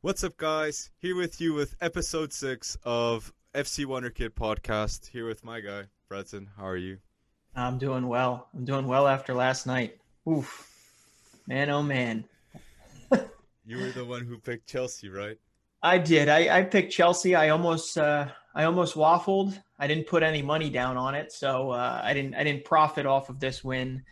[0.00, 0.92] What's up, guys?
[0.98, 5.08] Here with you with episode six of FC Wonderkid podcast.
[5.08, 6.48] Here with my guy, Breton.
[6.56, 6.98] How are you?
[7.56, 8.46] I'm doing well.
[8.54, 9.98] I'm doing well after last night.
[10.30, 10.70] Oof.
[11.48, 12.22] Man, oh man.
[13.66, 15.36] you were the one who picked Chelsea, right?
[15.82, 16.28] I did.
[16.28, 17.34] I, I picked Chelsea.
[17.34, 19.60] I almost uh, I almost waffled.
[19.80, 23.04] I didn't put any money down on it, so uh, I didn't I didn't profit
[23.04, 24.04] off of this win.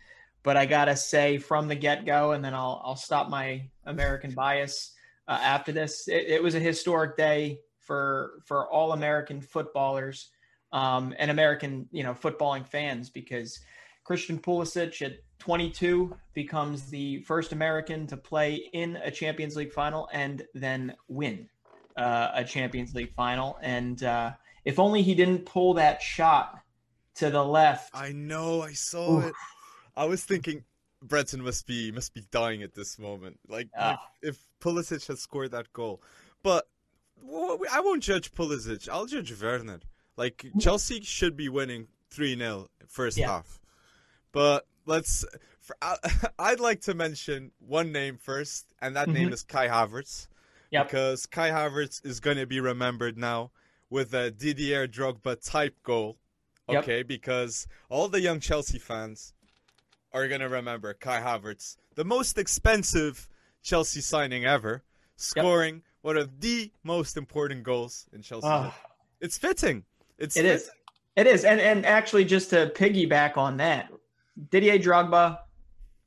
[0.43, 4.31] But I gotta say from the get go, and then I'll I'll stop my American
[4.31, 4.95] bias
[5.27, 6.07] uh, after this.
[6.07, 10.29] It, it, was a historic day for for all American footballers
[10.71, 13.59] um, and American you know footballing fans because
[14.03, 20.09] Christian Pulisic at 22 becomes the first American to play in a Champions League final
[20.13, 21.49] and then win
[21.97, 23.57] uh, a Champions League final.
[23.61, 24.31] And uh,
[24.65, 26.59] if only he didn't pull that shot
[27.15, 27.91] to the left.
[27.93, 29.25] I know, I saw Oof.
[29.25, 29.33] it.
[29.95, 30.63] I was thinking
[31.01, 33.39] Breton must be must be dying at this moment.
[33.47, 36.01] Like, uh, like if Pulisic has scored that goal,
[36.43, 36.67] but
[37.71, 38.87] I won't judge Pulisic.
[38.89, 39.79] I'll judge Werner.
[40.15, 43.27] Like Chelsea should be winning three 0 first yeah.
[43.27, 43.59] half,
[44.31, 45.25] but let's.
[45.59, 45.97] For, I,
[46.51, 49.17] would like to mention one name first, and that mm-hmm.
[49.17, 50.27] name is Kai Havertz.
[50.71, 50.87] Yep.
[50.87, 53.51] Because Kai Havertz is going to be remembered now
[53.89, 56.17] with a Didier Drogba type goal.
[56.69, 57.07] Okay, yep.
[57.07, 59.33] because all the young Chelsea fans
[60.13, 63.29] are going to remember Kai Havertz, the most expensive
[63.67, 64.81] Chelsea signing ever,
[65.17, 65.83] scoring yep.
[66.01, 68.47] one of the most important goals in Chelsea.
[68.47, 68.71] Uh,
[69.19, 69.83] it's fitting.
[70.17, 70.69] It's it is.
[71.17, 71.43] It is.
[71.43, 73.91] And and actually just to piggyback on that,
[74.51, 75.39] Didier Drogba,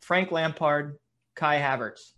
[0.01, 0.99] Frank Lampard,
[1.35, 2.13] Kai Havertz.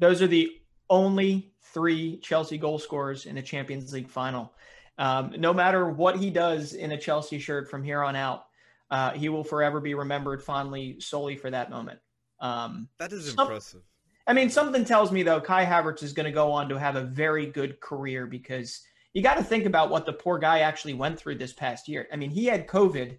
[0.00, 0.50] Those are the
[0.90, 4.52] only three Chelsea goal scorers in a Champions League final.
[4.98, 8.46] Um, no matter what he does in a Chelsea shirt from here on out,
[8.90, 12.00] uh, he will forever be remembered fondly solely for that moment.
[12.40, 13.82] Um, that is some, impressive.
[14.26, 16.96] I mean, something tells me though Kai Havertz is going to go on to have
[16.96, 18.82] a very good career because
[19.12, 22.06] you got to think about what the poor guy actually went through this past year.
[22.12, 23.18] I mean, he had COVID,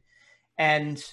[0.57, 1.03] and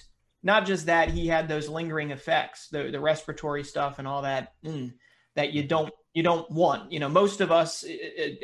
[0.43, 4.53] not just that, he had those lingering effects, the the respiratory stuff and all that
[4.63, 4.93] mm,
[5.35, 6.91] that you don't you don't want.
[6.91, 7.83] You know, most of us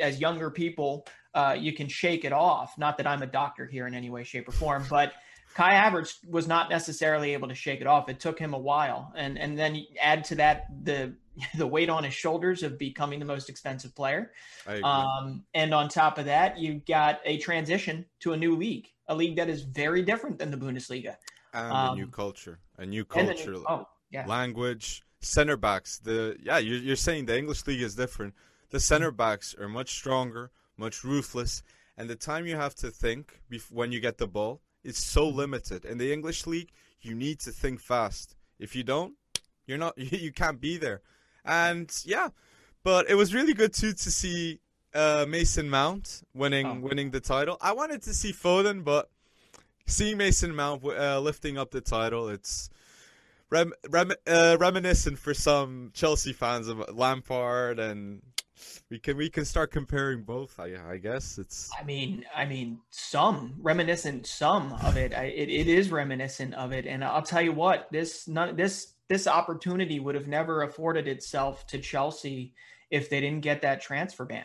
[0.00, 2.76] as younger people, uh, you can shake it off.
[2.76, 5.12] Not that I'm a doctor here in any way, shape, or form, but
[5.54, 8.08] Kai Havertz was not necessarily able to shake it off.
[8.08, 11.14] It took him a while, and and then add to that the
[11.56, 14.32] the weight on his shoulders of becoming the most expensive player.
[14.66, 19.14] Um, and on top of that, you've got a transition to a new league, a
[19.14, 21.16] league that is very different than the Bundesliga.
[21.54, 24.26] And um, a new culture, a new culture, new, oh, yeah.
[24.26, 25.98] language, center backs.
[25.98, 28.34] The yeah, you're, you're saying the English league is different.
[28.70, 31.62] The center backs are much stronger, much ruthless,
[31.96, 35.28] and the time you have to think bef- when you get the ball is so
[35.28, 35.84] limited.
[35.84, 36.70] In the English league,
[37.00, 38.36] you need to think fast.
[38.58, 39.14] If you don't,
[39.66, 41.02] you're not you can't be there.
[41.44, 42.28] And yeah,
[42.84, 44.60] but it was really good too to see
[44.94, 46.74] uh, Mason Mount winning oh.
[46.80, 47.56] winning the title.
[47.60, 49.10] I wanted to see Foden, but
[49.86, 52.70] seeing Mason Mount uh, lifting up the title, it's
[53.50, 58.22] rem- rem- uh, reminiscent for some Chelsea fans of Lampard and
[58.90, 60.58] we can we can start comparing both.
[60.58, 61.70] I, I guess it's.
[61.78, 65.14] I mean, I mean, some reminiscent, some of it.
[65.14, 68.94] I, it it is reminiscent of it, and I'll tell you what this none this
[69.08, 72.54] this opportunity would have never afforded itself to Chelsea
[72.90, 74.44] if they didn't get that transfer ban,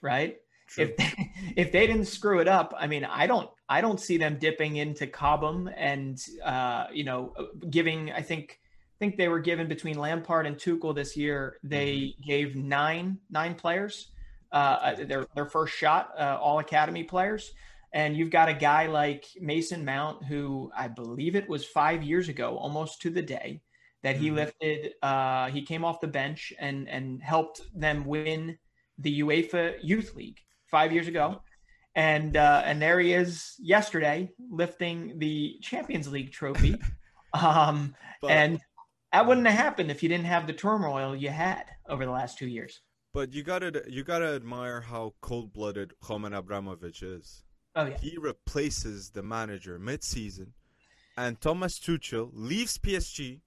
[0.00, 0.38] right?
[0.66, 0.84] True.
[0.84, 4.16] If they, if they didn't screw it up, I mean, I don't I don't see
[4.16, 7.34] them dipping into Cobham and uh, you know
[7.68, 8.10] giving.
[8.12, 8.60] I think
[9.02, 11.56] think they were given between Lampard and Tuchel this year.
[11.64, 12.22] They mm-hmm.
[12.22, 14.12] gave nine nine players
[14.52, 17.52] uh, uh, their their first shot, uh, all academy players.
[17.92, 22.28] And you've got a guy like Mason Mount, who I believe it was five years
[22.28, 23.60] ago, almost to the day,
[24.04, 24.36] that he mm-hmm.
[24.36, 24.92] lifted.
[25.02, 28.56] Uh, he came off the bench and and helped them win
[28.98, 30.38] the UEFA Youth League
[30.70, 31.42] five years ago.
[31.96, 36.76] And uh, and there he is yesterday lifting the Champions League trophy.
[37.34, 38.60] Um, but, and
[39.12, 42.38] that wouldn't have happened if you didn't have the turmoil you had over the last
[42.38, 42.80] two years.
[43.12, 47.44] But you gotta you gotta admire how cold blooded Roman Abramovich is.
[47.76, 47.98] Oh yeah.
[47.98, 50.54] He replaces the manager mid season
[51.16, 53.40] and Thomas Tuchel leaves PSG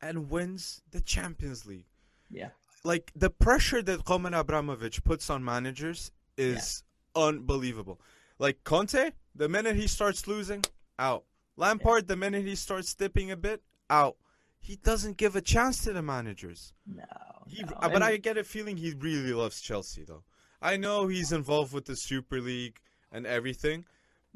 [0.00, 1.86] and wins the Champions League.
[2.30, 2.50] Yeah.
[2.84, 6.82] Like the pressure that Roman Abramovich puts on managers is
[7.16, 7.24] yeah.
[7.24, 8.00] unbelievable.
[8.38, 10.64] Like Conte, the minute he starts losing,
[10.98, 11.24] out.
[11.56, 12.08] Lampard, yeah.
[12.08, 14.16] the minute he starts dipping a bit, out
[14.60, 16.72] he doesn't give a chance to the managers.
[16.86, 17.04] No,
[17.48, 17.72] he, no.
[17.76, 20.22] Uh, but I get a feeling he really loves Chelsea though.
[20.62, 22.78] I know he's involved with the Super League
[23.10, 23.86] and everything,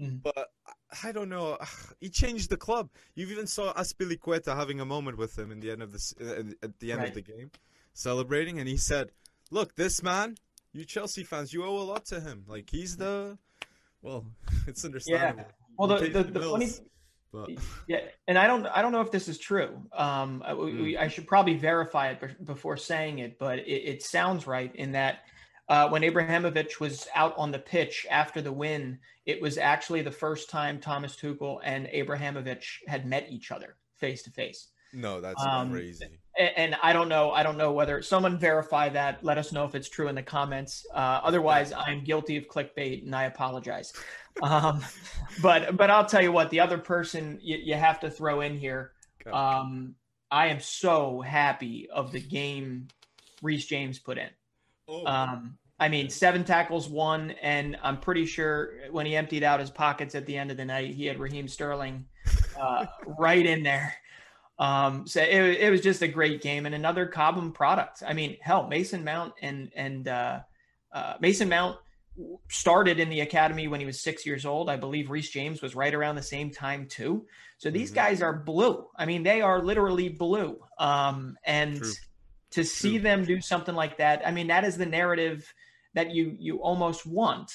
[0.01, 0.23] mm.
[0.23, 0.49] but
[1.03, 1.59] I don't know.
[2.01, 2.91] He changed the club.
[3.15, 6.65] You've even saw Azpilicueta having a moment with him in the end of the uh,
[6.65, 7.09] at the end right.
[7.09, 7.51] of the game,
[7.93, 9.11] celebrating, and he said,
[9.51, 10.37] look, this man,
[10.73, 12.45] you Chelsea fans, you owe a lot to him.
[12.49, 13.01] Like he's mm.
[13.01, 13.39] the,
[14.03, 14.27] well,
[14.67, 15.41] it's understandable.
[15.41, 15.53] Yeah.
[15.79, 16.71] Well, the the, the funny.
[17.35, 17.51] But.
[17.89, 17.99] Yeah,
[18.29, 19.83] and I don't I don't know if this is true.
[19.93, 20.83] Um, I, mm.
[20.83, 24.93] we, I should probably verify it before saying it, but it, it sounds right in
[24.93, 25.25] that
[25.69, 30.11] uh, when Abramovich was out on the pitch after the win, it was actually the
[30.13, 34.69] first time Thomas Tuchel and Abramovich had met each other face to face.
[34.93, 36.07] No, that's um, crazy.
[36.39, 37.31] And I don't know.
[37.31, 39.25] I don't know whether someone verify that.
[39.25, 40.87] Let us know if it's true in the comments.
[40.93, 43.93] Uh, otherwise, I'm guilty of clickbait, and I apologize.
[44.43, 44.85] Um,
[45.43, 46.51] but but I'll tell you what.
[46.51, 48.93] The other person you, you have to throw in here.
[49.33, 49.95] Um,
[50.31, 52.89] I am so happy of the game
[53.43, 54.29] Reece James put in.
[54.89, 55.07] Oh.
[55.07, 59.71] Um, I mean, seven tackles, one, and I'm pretty sure when he emptied out his
[59.71, 62.07] pockets at the end of the night, he had Raheem Sterling
[62.59, 62.87] uh,
[63.19, 63.95] right in there.
[64.59, 68.03] Um, so it, it was just a great game and another Cobham product.
[68.07, 70.41] I mean, hell, Mason Mount and and uh,
[70.93, 71.77] uh, Mason Mount
[72.49, 74.71] started in the academy when he was six years old.
[74.71, 77.27] I believe Reece James was right around the same time too.
[77.59, 77.97] So these mm-hmm.
[77.97, 78.87] guys are blue.
[78.97, 80.59] I mean, they are literally blue.
[80.79, 81.93] Um, and True.
[82.53, 83.01] to see True.
[83.01, 85.53] them do something like that, I mean, that is the narrative
[85.95, 87.51] that you you almost want.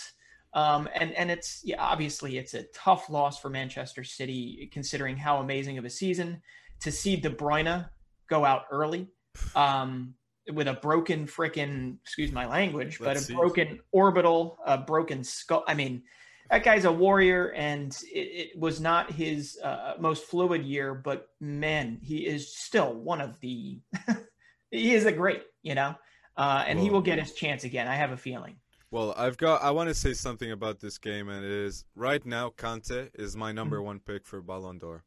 [0.53, 5.38] Um, and and it's yeah, obviously it's a tough loss for Manchester City considering how
[5.38, 6.41] amazing of a season
[6.81, 7.88] to see De Bruyne
[8.27, 9.09] go out early
[9.56, 10.15] um,
[10.54, 15.63] with a broken freaking excuse my language, Let's but a broken orbital, a broken skull.
[15.68, 16.04] I mean,
[16.50, 21.30] that guy's a warrior, and it, it was not his uh, most fluid year, but
[21.40, 23.80] man, he is still one of the.
[24.72, 25.96] he is a great, you know,
[26.38, 27.88] uh, and well, he will get his chance again.
[27.88, 28.56] I have a feeling.
[28.92, 29.62] Well, I've got.
[29.62, 32.50] I want to say something about this game, and it is right now.
[32.50, 33.86] Kante is my number mm-hmm.
[33.86, 35.04] one pick for Ballon d'Or.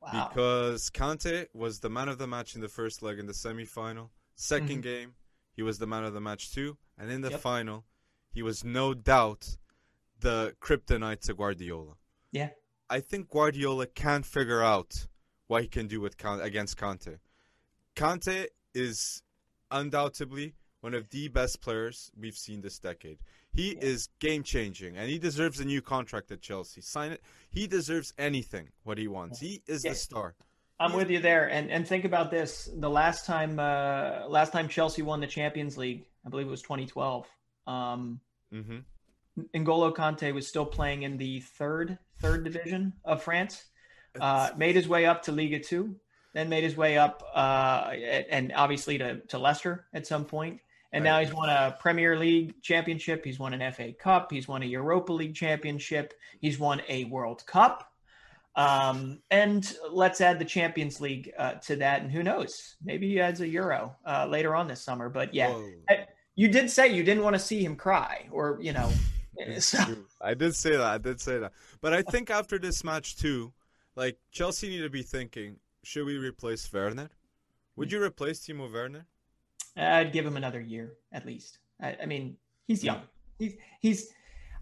[0.00, 0.28] Wow.
[0.28, 4.10] Because Kante was the man of the match in the first leg in the semi-final.
[4.38, 4.80] 2nd mm-hmm.
[4.80, 5.14] game,
[5.52, 7.40] he was the man of the match too, and in the yep.
[7.40, 7.84] final,
[8.30, 9.56] he was no doubt
[10.20, 11.94] the kryptonite to Guardiola.
[12.32, 12.50] Yeah.
[12.90, 15.06] I think Guardiola can't figure out
[15.46, 17.18] what he can do with against Kante.
[17.96, 19.22] Kante is
[19.70, 23.18] undoubtedly one of the best players we've seen this decade.
[23.52, 23.80] He yeah.
[23.80, 26.80] is game changing, and he deserves a new contract at Chelsea.
[26.80, 27.22] Sign it.
[27.50, 29.40] He deserves anything what he wants.
[29.40, 29.90] He is yeah.
[29.90, 30.34] the star.
[30.80, 34.68] I'm with you there, and and think about this: the last time uh, last time
[34.68, 37.26] Chelsea won the Champions League, I believe it was 2012.
[37.66, 38.20] Um,
[38.52, 38.78] mm-hmm.
[39.54, 43.64] N'Golo Kante was still playing in the third third division of France.
[44.20, 45.96] Uh, made his way up to Liga Two,
[46.32, 47.90] then made his way up, uh,
[48.30, 50.60] and obviously to to Leicester at some point.
[50.92, 51.10] And right.
[51.10, 53.24] now he's won a Premier League championship.
[53.24, 54.32] He's won an FA Cup.
[54.32, 56.14] He's won a Europa League championship.
[56.40, 57.87] He's won a World Cup.
[58.58, 62.02] Um, and let's add the Champions League uh, to that.
[62.02, 62.74] And who knows?
[62.84, 65.08] Maybe he adds a Euro uh, later on this summer.
[65.08, 65.56] But yeah,
[65.88, 68.90] I, you did say you didn't want to see him cry, or you know.
[69.60, 69.78] so.
[70.20, 70.82] I did say that.
[70.82, 71.52] I did say that.
[71.80, 73.52] But I think after this match too,
[73.94, 77.10] like Chelsea need to be thinking: Should we replace Werner?
[77.76, 79.06] Would you replace Timo Werner?
[79.76, 81.58] I'd give him another year at least.
[81.80, 83.02] I, I mean, he's young.
[83.38, 84.12] He's he's.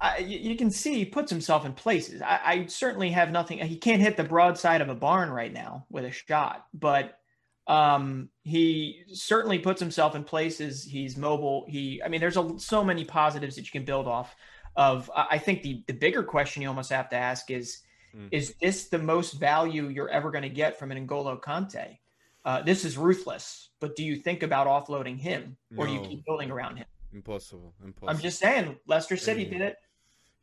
[0.00, 2.20] Uh, you, you, can see he puts himself in places.
[2.20, 3.58] I, I, certainly have nothing.
[3.58, 7.18] He can't hit the broadside of a barn right now with a shot, but
[7.66, 10.84] um, he certainly puts himself in places.
[10.84, 11.64] He's mobile.
[11.68, 14.36] He, I mean, there's a, so many positives that you can build off
[14.76, 15.10] of.
[15.14, 17.80] I think the the bigger question you almost have to ask is,
[18.14, 18.28] mm.
[18.30, 21.98] is this the most value you're ever going to get from an N'Golo Kante?
[22.44, 25.92] Uh, this is ruthless, but do you think about offloading him or no.
[25.92, 26.86] do you keep building around him?
[27.12, 27.74] Impossible.
[27.82, 28.10] Impossible.
[28.10, 29.50] I'm just saying, Leicester City yeah.
[29.50, 29.76] did it.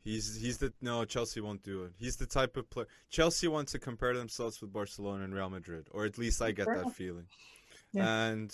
[0.03, 1.93] He's he's the no Chelsea won't do it.
[1.97, 5.87] He's the type of player Chelsea wants to compare themselves with Barcelona and Real Madrid,
[5.91, 7.27] or at least I get that feeling.
[7.93, 8.25] Yeah.
[8.25, 8.53] And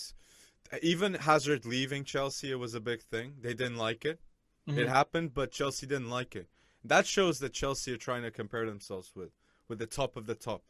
[0.83, 3.33] even Hazard leaving Chelsea, it was a big thing.
[3.41, 4.19] They didn't like it.
[4.67, 4.79] Mm-hmm.
[4.79, 6.47] It happened, but Chelsea didn't like it.
[6.83, 9.31] That shows that Chelsea are trying to compare themselves with
[9.67, 10.61] with the top of the top.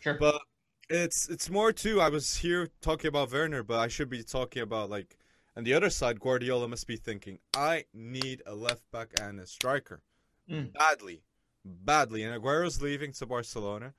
[0.00, 0.18] Sure.
[0.20, 0.42] But
[0.90, 2.02] it's it's more too.
[2.02, 5.16] I was here talking about Werner, but I should be talking about like
[5.56, 6.20] on the other side.
[6.20, 10.02] Guardiola must be thinking, I need a left back and a striker
[10.50, 10.72] mm.
[10.72, 11.22] badly,
[11.64, 12.22] badly.
[12.22, 13.94] And Aguero's leaving to Barcelona,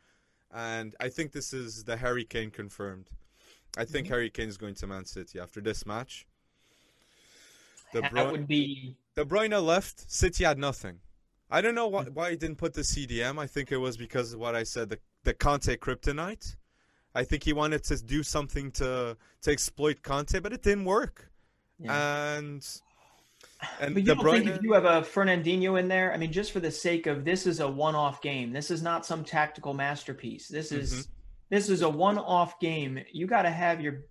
[0.53, 3.09] and I think this is the Harry Kane confirmed.
[3.77, 4.13] I think mm-hmm.
[4.13, 6.25] Harry Kane is going to Man City after this match.
[7.93, 8.95] De Bruyne, that would be.
[9.15, 10.11] De Bruyne left.
[10.11, 10.99] City had nothing.
[11.51, 12.13] I don't know why, mm.
[12.13, 13.39] why he didn't put the CDM.
[13.39, 16.55] I think it was because of what I said, the the Kante kryptonite.
[17.15, 21.31] I think he wanted to do something to to exploit Kante, but it didn't work.
[21.79, 22.37] Yeah.
[22.37, 22.65] And
[23.79, 24.43] and but you don't Bruyne...
[24.43, 27.25] think if you have a Fernandinho in there, I mean, just for the sake of
[27.25, 28.53] this is a one-off game.
[28.53, 30.47] This is not some tactical masterpiece.
[30.47, 31.11] This is mm-hmm.
[31.49, 32.99] this is a one-off game.
[33.11, 34.05] You got to have your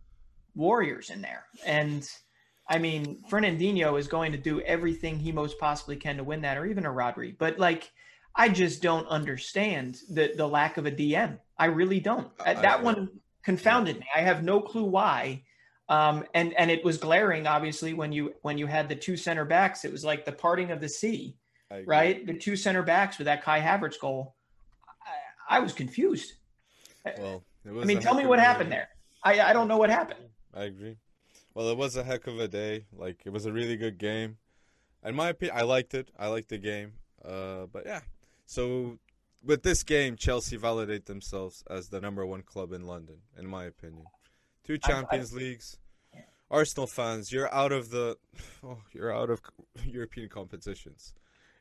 [0.55, 2.09] warriors in there, and
[2.69, 6.59] I mean, Fernandinho is going to do everything he most possibly can to win that,
[6.59, 7.37] or even a Rodri.
[7.37, 7.91] But like,
[8.35, 11.39] I just don't understand the the lack of a DM.
[11.59, 12.31] I really don't.
[12.45, 13.09] I, that I, one
[13.43, 14.07] confounded me.
[14.15, 15.45] I have no clue why.
[15.89, 19.45] Um, and and it was glaring, obviously, when you when you had the two center
[19.45, 19.85] backs.
[19.85, 21.37] It was like the parting of the sea,
[21.87, 22.27] right?
[22.27, 24.35] The two center backs with that Kai Havertz goal.
[25.49, 26.35] I, I was confused.
[27.19, 28.89] Well, I mean, tell me what happened there.
[29.25, 30.21] I I don't know what happened.
[30.55, 30.97] I agree.
[31.55, 32.85] Well, it was a heck of a day.
[32.93, 34.37] Like it was a really good game.
[35.05, 36.11] In my opinion, I liked it.
[36.19, 36.93] I liked the game.
[37.25, 38.01] Uh, but yeah.
[38.47, 38.99] So
[39.43, 43.65] with this game, Chelsea validate themselves as the number one club in London, in my
[43.65, 44.05] opinion.
[44.69, 45.79] Two Champions I, I, Leagues.
[46.51, 48.19] Arsenal fans, you're out of the,
[48.65, 49.41] oh, you're out of
[49.87, 51.15] European competitions.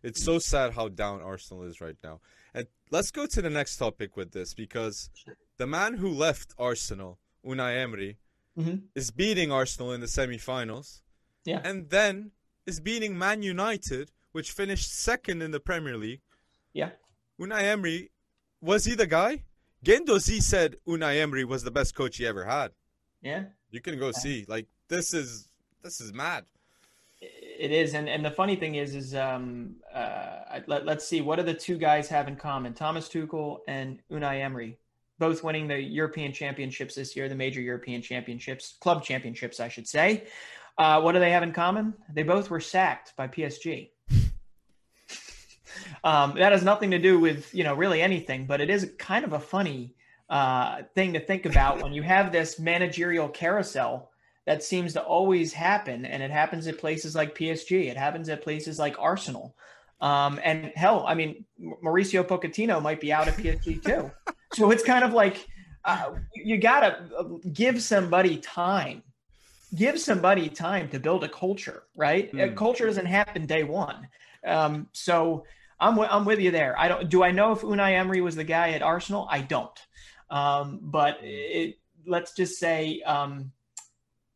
[0.03, 2.19] It's so sad how down Arsenal is right now.
[2.53, 5.09] And let's go to the next topic with this because
[5.57, 8.17] the man who left Arsenal, Unai Emery,
[8.59, 8.75] mm-hmm.
[8.93, 11.01] is beating Arsenal in the semi-finals.
[11.45, 11.61] Yeah.
[11.63, 12.31] And then
[12.65, 16.21] is beating Man United, which finished second in the Premier League.
[16.73, 16.89] Yeah.
[17.39, 18.11] Unai Emery,
[18.61, 19.45] was he the guy?
[19.85, 22.71] Guendouzi said Unai Emery was the best coach he ever had.
[23.27, 23.43] Yeah.
[23.71, 24.19] You can go yeah.
[24.23, 24.45] see.
[24.47, 25.49] Like this is
[25.83, 26.45] this is mad.
[27.19, 31.35] It is, and and the funny thing is, is um uh let, let's see, what
[31.35, 32.73] do the two guys have in common?
[32.73, 34.77] Thomas Tuchel and Unai Emery,
[35.19, 39.87] both winning the European Championships this year, the major European Championships, club championships, I should
[39.87, 40.27] say.
[40.77, 41.95] Uh, what do they have in common?
[42.13, 43.89] They both were sacked by PSG.
[46.03, 49.23] Um, that has nothing to do with you know really anything, but it is kind
[49.25, 49.96] of a funny
[50.29, 54.11] uh, thing to think about when you have this managerial carousel
[54.45, 57.89] that seems to always happen, and it happens at places like PSG.
[57.89, 59.55] It happens at places like Arsenal.
[59.99, 61.45] Um, and hell, I mean,
[61.83, 64.11] Mauricio Pochettino might be out of PSG too.
[64.53, 65.47] so it's kind of like
[65.83, 69.03] uh, you got to uh, give somebody time.
[69.75, 72.31] Give somebody time to build a culture, right?
[72.31, 72.51] Mm.
[72.51, 74.07] A culture doesn't happen day one.
[74.45, 75.45] Um, so
[75.79, 76.77] I'm w- I'm with you there.
[76.79, 77.09] I don't.
[77.09, 79.27] Do I know if Unai Emery was the guy at Arsenal?
[79.29, 79.77] I don't.
[80.29, 83.51] Um, but it, let's just say, um,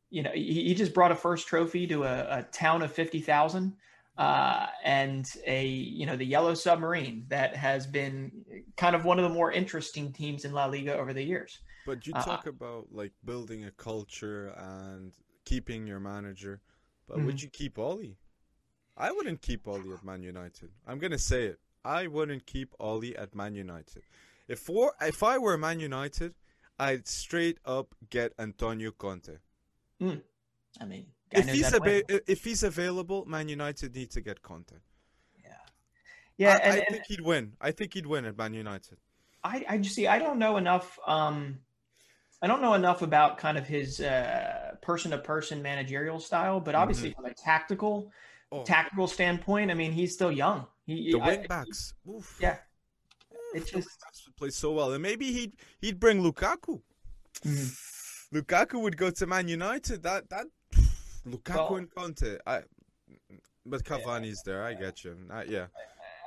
[0.09, 3.21] you know, he, he, just brought a first trophy to a, a town of fifty
[3.21, 3.73] thousand,
[4.17, 8.31] uh, and a you know the Yellow Submarine that has been
[8.77, 11.59] kind of one of the more interesting teams in La Liga over the years.
[11.85, 15.11] But you uh, talk uh, about like building a culture and
[15.45, 16.61] keeping your manager,
[17.07, 17.25] but mm-hmm.
[17.27, 18.17] would you keep Ole?
[18.97, 20.69] I wouldn't keep Ole at Man United.
[20.85, 21.59] I'm gonna say it.
[21.83, 24.03] I wouldn't keep Ole at Man United.
[24.51, 26.33] If for if I were Man United,
[26.77, 29.37] I'd straight up get Antonio Conte.
[30.01, 30.21] Mm.
[30.81, 34.75] I mean, if he's ab- if he's available, Man United need to get Conte.
[35.41, 35.51] Yeah,
[36.37, 36.59] yeah.
[36.61, 37.53] I, and, I think he'd win.
[37.61, 38.97] I think he'd win at Man United.
[39.41, 40.07] I I just see.
[40.07, 40.99] I don't know enough.
[41.07, 41.59] Um,
[42.41, 43.99] I don't know enough about kind of his
[44.81, 47.21] person to person managerial style, but obviously mm-hmm.
[47.21, 48.11] from a tactical
[48.51, 48.63] oh.
[48.63, 50.67] tactical standpoint, I mean, he's still young.
[50.85, 51.93] He, the wing backs,
[52.39, 52.57] yeah,
[53.53, 53.89] it just
[54.37, 56.81] plays so well, and maybe he'd he'd bring Lukaku.
[57.45, 58.37] Mm-hmm.
[58.37, 60.03] Lukaku would go to Man United.
[60.03, 60.47] That that
[61.27, 62.37] Lukaku well, and Conte.
[62.47, 62.61] I,
[63.65, 64.65] but Cavani's yeah, there.
[64.65, 65.15] I get you.
[65.31, 65.67] Uh, yeah.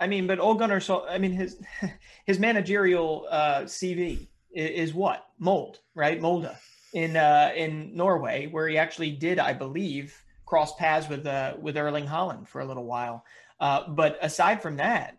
[0.00, 1.58] I mean, but Ole Gunnar so I mean his
[2.26, 6.20] his managerial uh, CV is, is, what Mold, right?
[6.20, 6.50] Molde
[6.92, 11.76] in uh, in Norway, where he actually did, I believe, cross paths with uh, with
[11.76, 13.24] Erling Haaland for a little while.
[13.60, 15.18] Uh, but aside from that,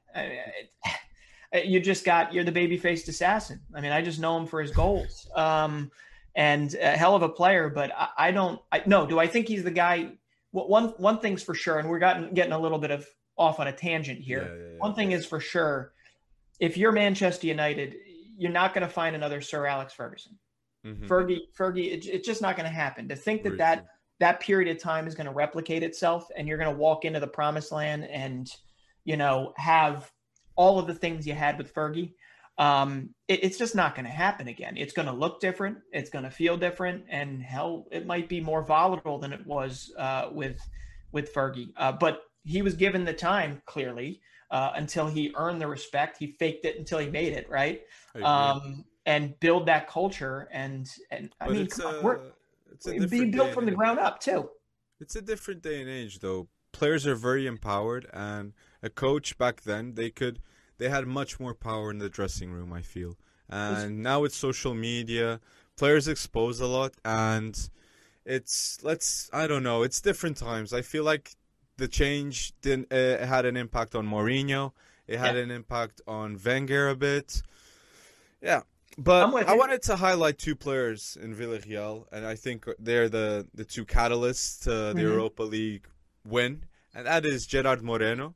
[1.53, 3.59] you just got you're the baby faced assassin.
[3.73, 5.27] I mean, I just know him for his goals.
[5.35, 5.91] Um,
[6.35, 8.59] and a hell of a player, but I, I don't.
[8.71, 10.11] I, no, do I think he's the guy?
[10.51, 13.59] Well, one one thing's for sure, and we're gotten, getting a little bit of off
[13.59, 14.41] on a tangent here.
[14.41, 14.77] Yeah, yeah, yeah.
[14.79, 15.93] One thing is for sure,
[16.59, 17.95] if you're Manchester United,
[18.37, 20.37] you're not going to find another Sir Alex Ferguson.
[20.85, 21.05] Mm-hmm.
[21.07, 23.07] Fergie, Fergie, it, it's just not going to happen.
[23.07, 23.87] To think that Very that true
[24.19, 27.19] that period of time is going to replicate itself and you're going to walk into
[27.19, 28.49] the promised land and
[29.03, 30.09] you know have
[30.55, 32.11] all of the things you had with fergie
[32.57, 34.77] um, it, it's just not going to happen again.
[34.77, 35.77] It's going to look different.
[35.91, 39.91] It's going to feel different and hell it might be more volatile than it was
[39.97, 40.59] uh, with
[41.11, 41.73] with fergie.
[41.77, 44.21] Uh, but he was given the time clearly
[44.51, 46.17] uh, until he earned the respect.
[46.17, 47.81] He faked it until he made it right?
[48.23, 52.19] Um, and build that culture and and i but mean on, we're
[52.71, 54.49] it's be built from the ground up too.
[54.99, 56.47] It's a different day and age, though.
[56.71, 58.53] Players are very empowered, and
[58.85, 60.39] a coach back then they could
[60.77, 62.71] they had much more power in the dressing room.
[62.71, 63.17] I feel,
[63.49, 65.39] and now with social media,
[65.75, 67.69] players expose a lot, and
[68.25, 69.83] it's let's I don't know.
[69.83, 70.73] It's different times.
[70.73, 71.35] I feel like
[71.77, 74.71] the change didn't uh, had an impact on Mourinho.
[75.07, 75.43] It had yeah.
[75.43, 77.41] an impact on Wenger a bit.
[78.41, 78.61] Yeah,
[78.97, 83.65] But I wanted to highlight two players in Villarreal, and I think they're the, the
[83.65, 84.99] two catalysts to the mm-hmm.
[84.99, 85.87] Europa League
[86.25, 88.35] win, and that is Gerard Moreno.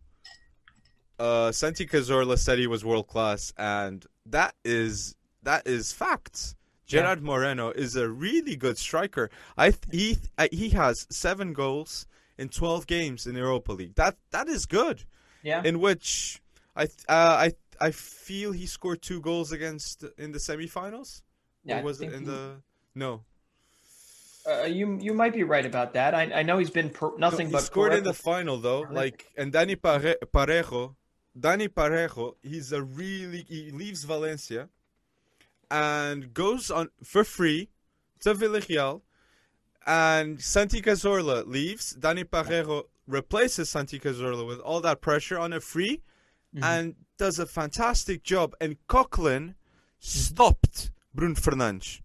[1.20, 6.56] Uh, Santi Cazorla said he was world class, and that is that is facts.
[6.86, 7.26] Gerard yeah.
[7.26, 9.30] Moreno is a really good striker.
[9.58, 10.18] I he
[10.52, 12.08] he has seven goals
[12.38, 13.96] in twelve games in Europa League.
[13.96, 15.04] That that is good.
[15.44, 15.62] Yeah.
[15.64, 16.42] In which
[16.76, 21.22] I uh, I I feel he scored two goals against in the semifinals.
[21.66, 21.82] Yeah.
[21.82, 22.26] Or was it in he...
[22.26, 22.56] the
[22.96, 23.24] no?
[24.50, 26.16] Uh, you you might be right about that.
[26.16, 28.88] I I know he's been per, nothing no, he but scored in the final though.
[28.90, 30.96] Like and Dani Parejo,
[31.39, 34.69] Dani Parejo, he's a really he leaves Valencia
[35.72, 37.69] and goes on for free
[38.22, 39.01] to Villarreal.
[39.86, 41.96] And Santi Cazorla leaves.
[42.00, 46.01] Dani Parejo replaces Santi Cazorla with all that pressure on a free
[46.55, 46.63] mm-hmm.
[46.63, 48.55] and does a fantastic job.
[48.62, 49.55] And Coquelin
[50.00, 52.01] stopped Bruno Fernandes.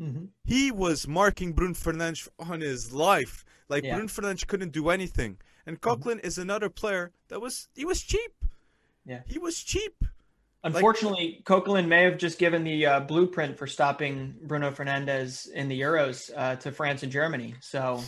[0.00, 0.26] Mm-hmm.
[0.44, 3.44] He was marking Bruno Fernandes on his life.
[3.68, 3.94] Like yeah.
[3.94, 5.38] Bruno Fernandes couldn't do anything.
[5.66, 6.02] And mm-hmm.
[6.02, 6.26] Coquelin mm-hmm.
[6.26, 8.32] is another player that was he was cheap.
[9.04, 9.20] Yeah.
[9.26, 10.04] He was cheap.
[10.62, 15.68] Unfortunately, like, Coquelin may have just given the uh, blueprint for stopping Bruno Fernandes in
[15.68, 17.54] the Euros uh, to France and Germany.
[17.60, 18.02] So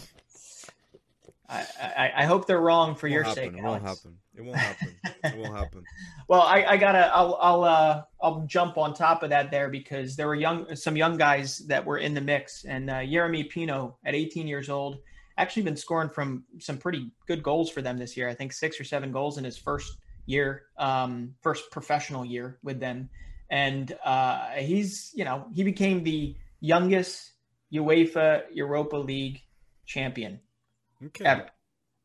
[1.48, 3.34] I, I, I hope they're wrong for your happen.
[3.34, 3.58] sake.
[3.58, 4.16] It won't happen.
[4.34, 4.94] It won't happen.
[5.24, 5.84] it won't happen.
[6.28, 7.14] well, I, I gotta.
[7.14, 10.96] I'll I'll uh, I'll jump on top of that there because there were young some
[10.96, 14.98] young guys that were in the mix, and uh, Yeremy Pino at 18 years old
[15.38, 18.28] actually been scoring from some pretty good goals for them this year.
[18.28, 22.80] I think six or seven goals in his first year, um, first professional year with
[22.80, 23.08] them,
[23.48, 27.32] and uh, he's you know he became the youngest
[27.72, 29.42] UEFA Europa League
[29.86, 30.40] champion
[31.04, 31.24] okay.
[31.24, 31.46] ever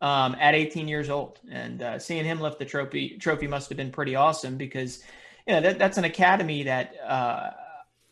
[0.01, 3.77] um, at 18 years old, and uh, seeing him lift the trophy trophy must have
[3.77, 5.03] been pretty awesome because
[5.47, 7.49] you know that, that's an academy that uh,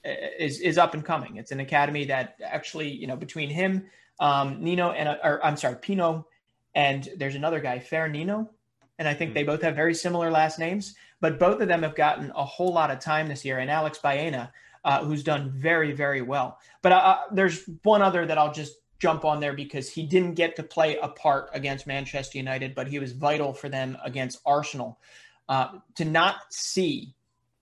[0.03, 1.37] is is up and coming.
[1.37, 3.85] It's an academy that actually you know between him,
[4.19, 6.27] um, Nino, and or I'm sorry, Pino,
[6.75, 8.49] and there's another guy, Fer Nino
[8.99, 9.33] and I think mm.
[9.33, 10.93] they both have very similar last names.
[11.21, 13.97] But both of them have gotten a whole lot of time this year, and Alex
[13.97, 14.53] Baena,
[14.85, 16.59] uh, who's done very, very well.
[16.81, 20.35] But uh, uh, there's one other that I'll just jump on there because he didn't
[20.35, 24.39] get to play a part against Manchester United, but he was vital for them against
[24.45, 24.99] Arsenal.
[25.47, 27.15] Uh, to not see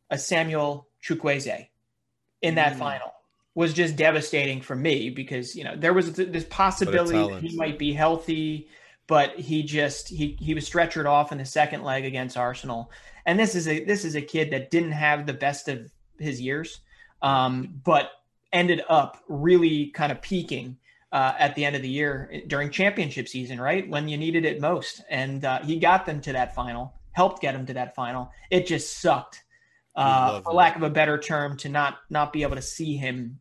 [0.10, 1.68] a Samuel Chukwueze
[2.42, 2.80] in that mm.
[2.80, 3.14] final
[3.56, 7.80] was just devastating for me because you know there was this possibility that he might
[7.80, 8.68] be healthy
[9.08, 12.92] but he just he he was stretchered off in the second leg against Arsenal.
[13.26, 16.42] And this is a this is a kid that didn't have the best of his
[16.42, 16.82] years,
[17.22, 18.12] um, but
[18.52, 20.78] ended up really kind of peaking
[21.12, 24.60] uh, at the end of the year during championship season, right when you needed it
[24.60, 25.02] most.
[25.10, 28.32] And uh, he got them to that final, helped get them to that final.
[28.50, 29.44] It just sucked,
[29.96, 33.40] uh, for lack of a better term, to not not be able to see him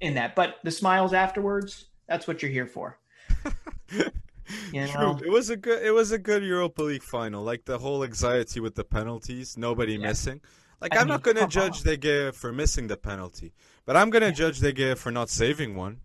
[0.00, 0.36] in that.
[0.36, 2.98] But the smiles afterwards, that's what you're here for.
[4.72, 5.16] You know?
[5.18, 5.26] True.
[5.26, 5.82] It was a good.
[5.82, 7.42] It was a good Europa League final.
[7.42, 10.08] Like the whole anxiety with the penalties, nobody yeah.
[10.08, 10.40] missing.
[10.80, 11.94] Like I am not gonna judge on.
[11.94, 13.52] De Gea for missing the penalty,
[13.84, 14.32] but I'm gonna yeah.
[14.32, 16.00] judge De Gea for not saving one.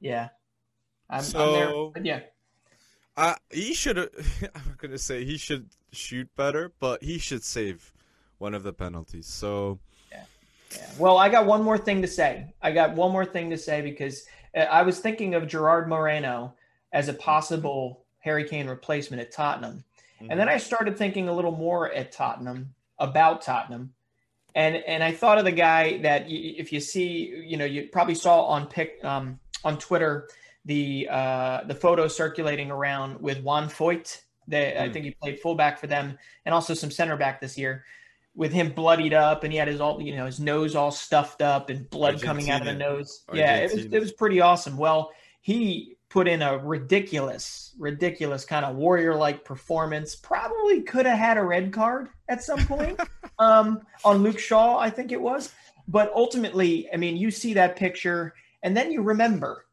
[0.00, 0.28] Yeah.
[1.10, 2.22] I'm, so I'm there,
[3.18, 3.34] yeah.
[3.50, 3.98] he should.
[4.54, 7.92] I'm gonna say he should shoot better, but he should save
[8.38, 9.26] one of the penalties.
[9.26, 9.78] So.
[10.10, 10.24] Yeah.
[10.74, 10.90] Yeah.
[10.98, 12.54] Well, I got one more thing to say.
[12.62, 14.24] I got one more thing to say because
[14.56, 16.54] uh, I was thinking of Gerard Moreno
[16.92, 19.84] as a possible Harry Kane replacement at Tottenham.
[20.20, 20.30] Mm-hmm.
[20.30, 23.94] And then I started thinking a little more at Tottenham about Tottenham.
[24.54, 28.14] And and I thought of the guy that if you see, you know, you probably
[28.14, 30.28] saw on pick um, on Twitter
[30.64, 34.20] the uh, the photo circulating around with Juan Foyth.
[34.48, 34.80] That mm.
[34.80, 37.84] I think he played fullback for them, and also some center back this year,
[38.34, 41.40] with him bloodied up, and he had his all you know his nose all stuffed
[41.40, 42.26] up and blood Argentina.
[42.26, 43.22] coming out of the nose.
[43.28, 43.58] Argentina.
[43.58, 44.76] Yeah, it was it was pretty awesome.
[44.76, 50.14] Well, he put in a ridiculous, ridiculous kind of warrior like performance.
[50.14, 53.00] Probably could have had a red card at some point
[53.38, 55.50] um, on Luke Shaw, I think it was.
[55.88, 59.64] But ultimately, I mean, you see that picture and then you remember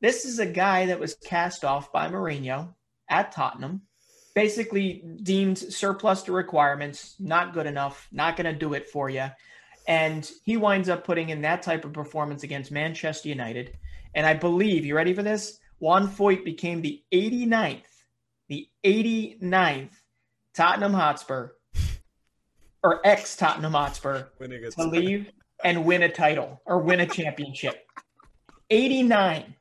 [0.00, 2.74] this is a guy that was cast off by Mourinho
[3.08, 3.82] at Tottenham,
[4.34, 9.26] basically deemed surplus to requirements, not good enough, not going to do it for you.
[9.88, 13.78] And he winds up putting in that type of performance against Manchester United.
[14.14, 15.60] And I believe, you ready for this?
[15.78, 17.82] Juan Foyth became the 89th,
[18.48, 19.90] the 89th
[20.54, 21.50] Tottenham Hotspur
[22.82, 25.30] or ex Tottenham Hotspur to leave
[25.64, 27.86] and win a title or win a championship.
[28.70, 29.54] 89.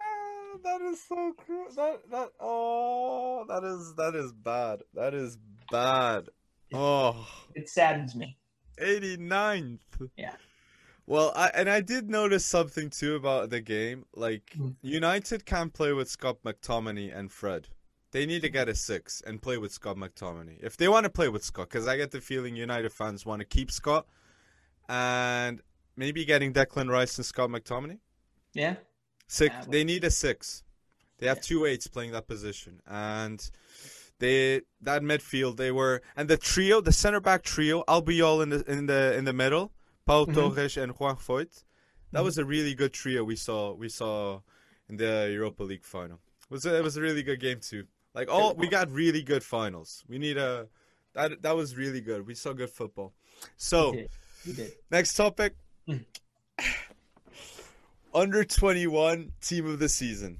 [0.63, 1.67] that is so cruel.
[1.75, 4.83] That that oh, that is that is bad.
[4.93, 5.37] That is
[5.69, 6.29] bad.
[6.73, 8.37] Oh, it saddens me.
[8.79, 9.79] 89th.
[10.17, 10.35] Yeah.
[11.07, 14.05] Well, I, and I did notice something too about the game.
[14.15, 14.75] Like Mm.
[14.81, 17.69] United can't play with Scott McTominay and Fred.
[18.11, 21.09] They need to get a six and play with Scott McTominay if they want to
[21.09, 21.69] play with Scott.
[21.69, 24.07] Because I get the feeling United fans want to keep Scott,
[24.89, 25.61] and
[25.95, 27.99] maybe getting Declan Rice and Scott McTominay.
[28.53, 28.75] Yeah.
[29.27, 29.53] Six.
[29.53, 30.63] Yeah, They need a six.
[31.17, 31.41] They have Yeah.
[31.41, 33.49] two eights playing that position, and
[34.19, 38.63] they that midfield they were and the trio, the center back trio, Albiol in the
[38.71, 39.71] in the in the middle,
[40.05, 40.33] Pau Mhm.
[40.33, 41.63] Torres and Juan Foyth.
[42.11, 42.25] That Mhm.
[42.25, 44.41] was a really good trio we saw we saw
[44.87, 46.19] in the Europa League final.
[46.43, 47.87] It was a, it was a really good game too.
[48.13, 50.03] Like all we got really good finals.
[50.07, 50.69] We need a
[51.13, 52.25] that that was really good.
[52.27, 53.13] We saw good football.
[53.57, 54.09] So You did.
[54.45, 54.71] You did.
[54.91, 55.55] next topic.
[55.87, 56.05] Mm.
[58.13, 60.39] Under twenty one team of the season.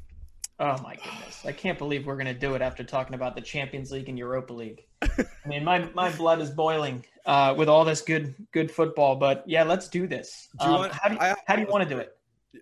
[0.58, 1.45] Oh my goodness!
[1.45, 4.17] I can't believe we're going to do it after talking about the Champions League and
[4.17, 4.86] Europa League.
[5.01, 9.15] I mean, my my blood is boiling uh, with all this good good football.
[9.15, 10.49] But yeah, let's do this.
[10.59, 12.17] Do you Um, want- how do you, I- how do you want to do it?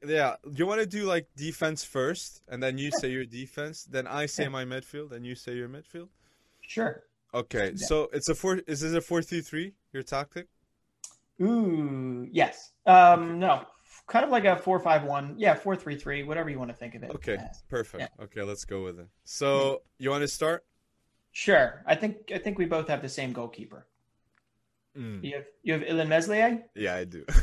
[0.05, 3.83] Yeah, do you want to do like defense first, and then you say your defense,
[3.83, 6.09] then I say my midfield, and you say your midfield?
[6.61, 7.03] Sure.
[7.33, 7.85] Okay, Yeah.
[7.87, 8.61] so it's a four.
[8.67, 9.73] Is this a four three three?
[9.91, 10.47] Your tactic?
[11.41, 12.71] Ooh, yes.
[12.85, 13.65] Um, no,
[14.07, 15.35] kind of like a four-five-one.
[15.37, 16.23] Yeah, four-three-three.
[16.23, 17.11] Whatever you want to think of it.
[17.15, 17.63] Okay, as.
[17.69, 18.09] perfect.
[18.21, 19.07] Okay, let's go with it.
[19.23, 20.63] So you want to start?
[21.31, 21.83] Sure.
[21.87, 23.87] I think I think we both have the same goalkeeper.
[24.97, 27.25] Mm, You have you have Ilan Meslier, yeah, I do.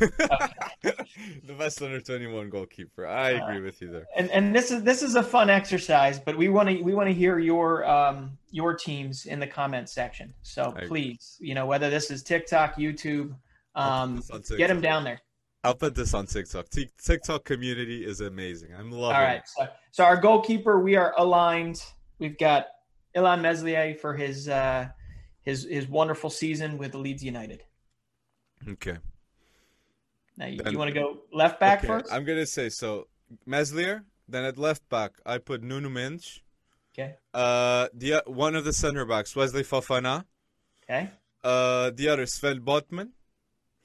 [0.83, 3.05] the best under twenty one goalkeeper.
[3.05, 4.05] I Uh, agree with you there.
[4.15, 7.07] and and this is this is a fun exercise, but we want to we want
[7.09, 10.33] to hear your um your teams in the comment section.
[10.43, 13.35] So I- please, you know whether this is TikTok, YouTube,
[13.75, 15.19] um, on get them down there.
[15.63, 16.69] I'll put this on TikTok.
[16.69, 18.69] Tik TikTok community is amazing.
[18.73, 19.15] I'm loving.
[19.17, 19.37] All right.
[19.37, 19.47] it.
[19.47, 21.83] So, so our goalkeeper, we are aligned.
[22.17, 22.67] We've got
[23.15, 24.87] Ilan Meslier for his uh,
[25.41, 27.63] his his wonderful season with Leeds United.
[28.67, 28.97] Okay.
[30.37, 32.11] Now, you, Then- you want to go left back okay, first?
[32.11, 33.07] I'm gonna say so.
[33.45, 34.03] Meslier.
[34.27, 36.41] Then at left back, I put Nuno Mendes.
[36.93, 37.15] Okay.
[37.33, 40.25] Uh, the one of the center backs, Wesley Fofana.
[40.83, 41.09] Okay.
[41.43, 43.09] Uh, the other Sven Botman,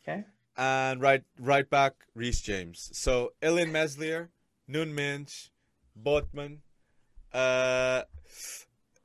[0.02, 0.24] Okay.
[0.56, 2.90] and right right back Reece James.
[2.92, 4.30] So Ilan Meslier,
[4.68, 5.50] Nun Minch,
[6.00, 6.58] Botman,
[7.32, 8.02] uh,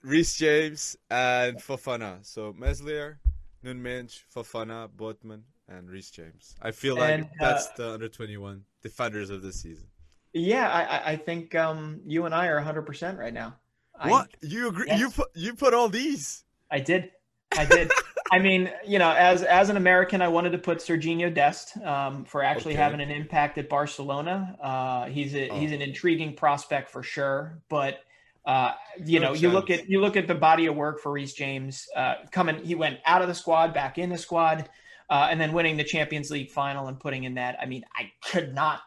[0.03, 2.25] Reece James, and Fofana.
[2.25, 3.19] So Meslier,
[3.63, 6.55] Nun Minch, Fofana, Botman, and Reece James.
[6.61, 9.87] I feel like And, that's uh, the under twenty one defenders of the season.
[10.33, 13.55] Yeah, I, I- I think um, you and I are 100% right now.
[13.99, 14.85] I, what you agree?
[14.87, 14.99] yes.
[14.99, 16.43] You put you put all these.
[16.71, 17.11] I did.
[17.55, 17.91] I did.
[18.31, 22.23] I mean, you know, as as an American, I wanted to put Serginho Dest um,
[22.25, 22.81] for actually Okay.
[22.81, 24.55] having an impact at Barcelona.
[24.59, 25.75] Uh, he's a, he's Oh.
[25.75, 27.99] an intriguing prospect for sure, but
[28.45, 28.71] uh,
[29.05, 31.33] you No know, you look at you look at the body of work for Reece
[31.33, 32.63] James uh, coming.
[32.63, 34.67] He went out of the squad, back in the squad,
[35.09, 37.57] uh, and then winning the Champions League final and putting in that.
[37.61, 38.81] I mean, I could not.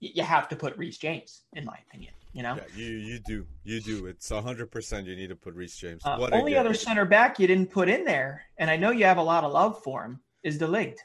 [0.00, 2.12] You have to put Reece James, in my opinion.
[2.32, 2.56] You know.
[2.56, 4.06] Yeah, you you do you do.
[4.06, 5.06] It's hundred percent.
[5.06, 6.02] You need to put Reece James.
[6.04, 9.04] Uh, What only other center back you didn't put in there, and I know you
[9.04, 10.96] have a lot of love for him, is De Ligt.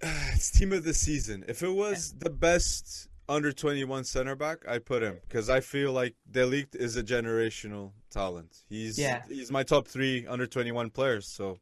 [0.02, 1.44] it's team of the season.
[1.48, 5.92] If it was the best under 21 center back, I'd put him because I feel
[5.92, 8.62] like De Ligt is a generational talent.
[8.68, 9.22] He's Yeah.
[9.28, 11.58] he's my top three under 21 players, so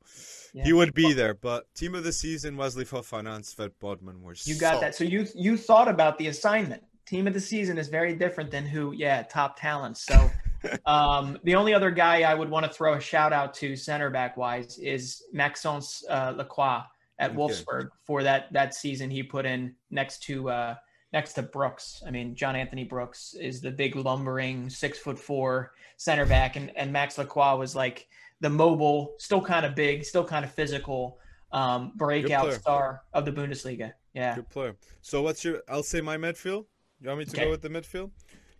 [0.53, 0.64] Yeah.
[0.64, 1.35] he would be there.
[1.35, 4.94] But team of the season, Wesley Fofana and Sven Botman were You got that.
[4.94, 6.83] So you you thought about the assignment.
[7.07, 10.03] Team of the season is very different than who, yeah, top talents.
[10.05, 10.31] So
[10.87, 14.11] um, the only other guy I would want to throw a shout out to center
[14.11, 16.83] back wise is Maxence uh, Lacroix
[17.18, 17.38] at Okay.
[17.38, 20.75] Wolfsburg for that that season he put in next to uh,
[21.12, 22.03] next to Brooks.
[22.07, 26.70] I mean, John Anthony Brooks is the big lumbering six foot four center back, and
[26.77, 28.09] and Max Lacroix was like
[28.40, 31.18] the mobile, still kind of big, still kind of physical
[31.53, 33.92] um, breakout star of the Bundesliga.
[34.14, 34.35] Yeah.
[34.37, 34.77] Good player.
[35.01, 35.62] So what's your?
[35.68, 36.66] I'll say my midfield.
[37.01, 37.44] You want me to Okay.
[37.44, 38.11] go with the midfield?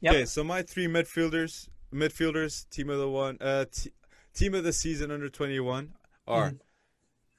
[0.01, 0.13] Yep.
[0.15, 0.25] Okay.
[0.25, 3.93] So my three midfielders, midfielders, team of the one, uh, t-
[4.35, 5.93] team of the season under 21
[6.27, 6.59] are Mhm.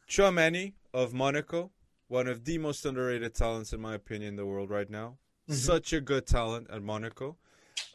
[0.07, 1.71] Tchouameni of Monaco,
[2.13, 5.17] one of the most underrated talents in my opinion in the world right now.
[5.49, 5.55] Mhm.
[5.55, 7.37] Such a good talent at Monaco.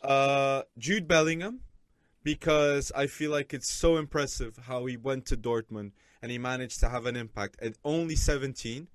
[0.02, 1.60] Uh, Jude Bellingham,
[2.24, 6.80] because I feel like it's so impressive how he went to Dortmund and he managed
[6.80, 8.88] to have an impact at only 17.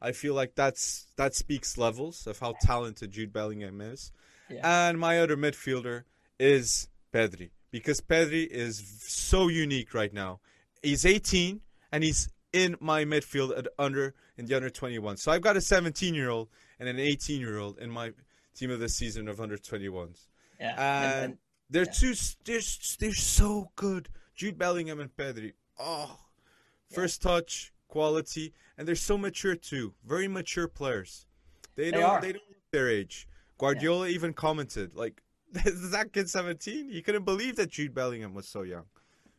[0.00, 4.10] I feel like that's that speaks levels of how talented Jude Bellingham is.
[4.48, 4.88] Yeah.
[4.88, 6.04] And my other midfielder
[6.40, 10.40] is Pedri because Pedri is so unique right now.
[10.82, 11.60] He's 18
[11.92, 15.16] and he's in my midfield at under in the under 21.
[15.16, 18.12] So I've got a 17 year old and an 18 year old in my
[18.54, 20.28] team of the season of under 21s.
[20.60, 21.22] Yeah.
[21.24, 21.38] And
[21.70, 21.92] they're yeah.
[21.92, 22.60] two they're,
[22.98, 24.08] they're so good.
[24.34, 25.52] Jude Bellingham and Pedri.
[25.78, 26.18] Oh.
[26.90, 29.94] First touch, quality, and they're so mature too.
[30.04, 31.26] Very mature players.
[31.74, 32.20] They, They don't are.
[32.20, 33.26] they don't look their age.
[33.58, 35.22] Guardiola even commented like,
[35.64, 36.90] "Is that kid 17?
[36.90, 38.84] He couldn't believe that Jude Bellingham was so young."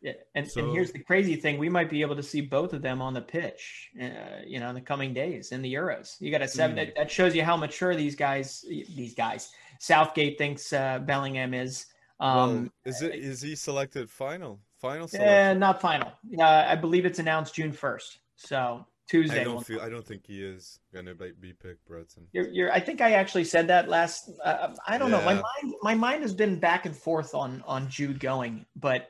[0.04, 2.74] Yeah, and, So- and here's the crazy thing: we might be able to see both
[2.74, 6.20] of them on the pitch, uh, you know, in the coming days in the Euros.
[6.20, 6.76] You got a seven.
[6.76, 6.86] Mm.
[6.88, 11.86] That, that shows you how mature these guys, these guys, Southgate thinks uh, Bellingham is.
[12.20, 15.58] Um, well, is it is he selected final final eh, selection?
[15.58, 16.12] not final.
[16.38, 19.40] Uh, I believe it's announced June first, so Tuesday.
[19.40, 22.26] I don't feel I don't think he is gonna be be picked, Breton.
[22.32, 24.30] You're, you're, I think I actually said that last.
[24.44, 25.22] Uh, I don't know.
[25.22, 29.06] My mind, my mind has been back and forth on on Jude going, but uh,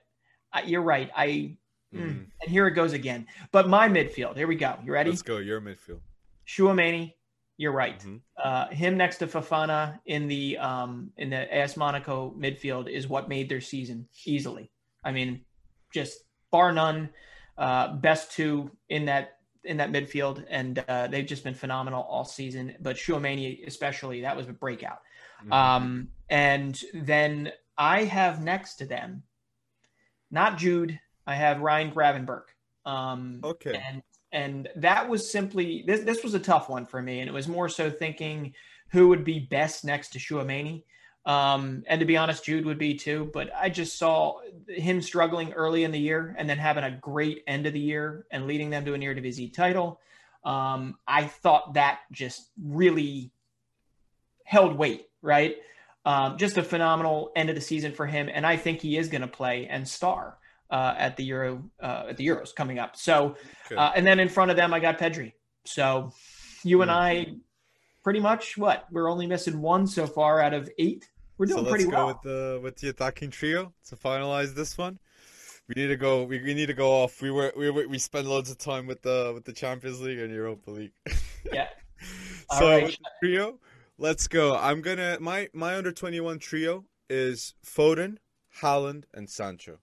[0.64, 1.11] you're right.
[1.17, 1.57] I
[1.95, 3.27] mm, and here it goes again.
[3.53, 4.37] But my midfield.
[4.37, 4.79] Here we go.
[4.85, 5.11] You ready?
[5.11, 5.38] Let's go.
[5.38, 6.01] Your midfield.
[6.47, 7.14] Tchouameni.
[7.57, 8.01] You're right.
[8.01, 8.21] Mhm.
[8.37, 13.29] Uh, him next to Fofana in the um in the AS Monaco midfield is what
[13.29, 14.71] made their season easily.
[15.05, 15.45] I mean,
[15.93, 17.11] just bar none.
[17.57, 22.25] Uh, best two in that in that midfield, and uh, they've just been phenomenal all
[22.25, 22.75] season.
[22.81, 24.99] But Tchouameni especially, that was a breakout.
[25.45, 25.53] Mhm.
[25.53, 29.23] Um, and then I have next to them,
[30.35, 31.01] not Jude.
[31.27, 32.49] I have Ryan Gravenberch.
[32.85, 33.81] Um, Okay.
[33.88, 36.01] And and that was simply this.
[36.01, 38.53] This was a tough one for me, and it was more so thinking
[38.88, 40.83] who would be best next to Tchouameni.
[41.25, 43.31] Um, and to be honest, Jude would be too.
[43.33, 47.44] But I just saw him struggling early in the year, and then having a great
[47.47, 50.01] end of the year and leading them to an Eredivisie title.
[50.44, 53.31] Um, I thought that just really
[54.44, 55.57] held weight, right?
[56.07, 59.09] Um, just a phenomenal end of the season for him, and I think he is
[59.09, 60.37] going to play and star
[60.71, 62.97] uh, at the Euro uh, at the Euros coming up.
[62.97, 63.37] So,
[63.67, 63.77] Okay.
[63.77, 65.33] uh, and then in front of them, I got Pedri.
[65.64, 66.12] So,
[66.62, 66.97] you and Hmm.
[66.97, 67.27] I,
[68.03, 71.09] pretty much what we're only missing one so far out of eight.
[71.38, 72.07] We're so doing let's pretty go well.
[72.09, 74.99] with the with the attacking trio to finalize this one.
[75.69, 76.25] We need to go.
[76.25, 77.23] We, we need to go off.
[77.23, 80.19] We were we were, we spend loads of time with the with the Champions League
[80.19, 80.93] and Europa League.
[81.53, 81.69] Yeah.
[82.51, 82.99] So right.
[83.23, 83.59] trio,
[83.99, 84.57] let's go.
[84.57, 88.19] I'm gonna my my under twenty one trio is Foden,
[88.61, 89.79] Haaland, and Sancho.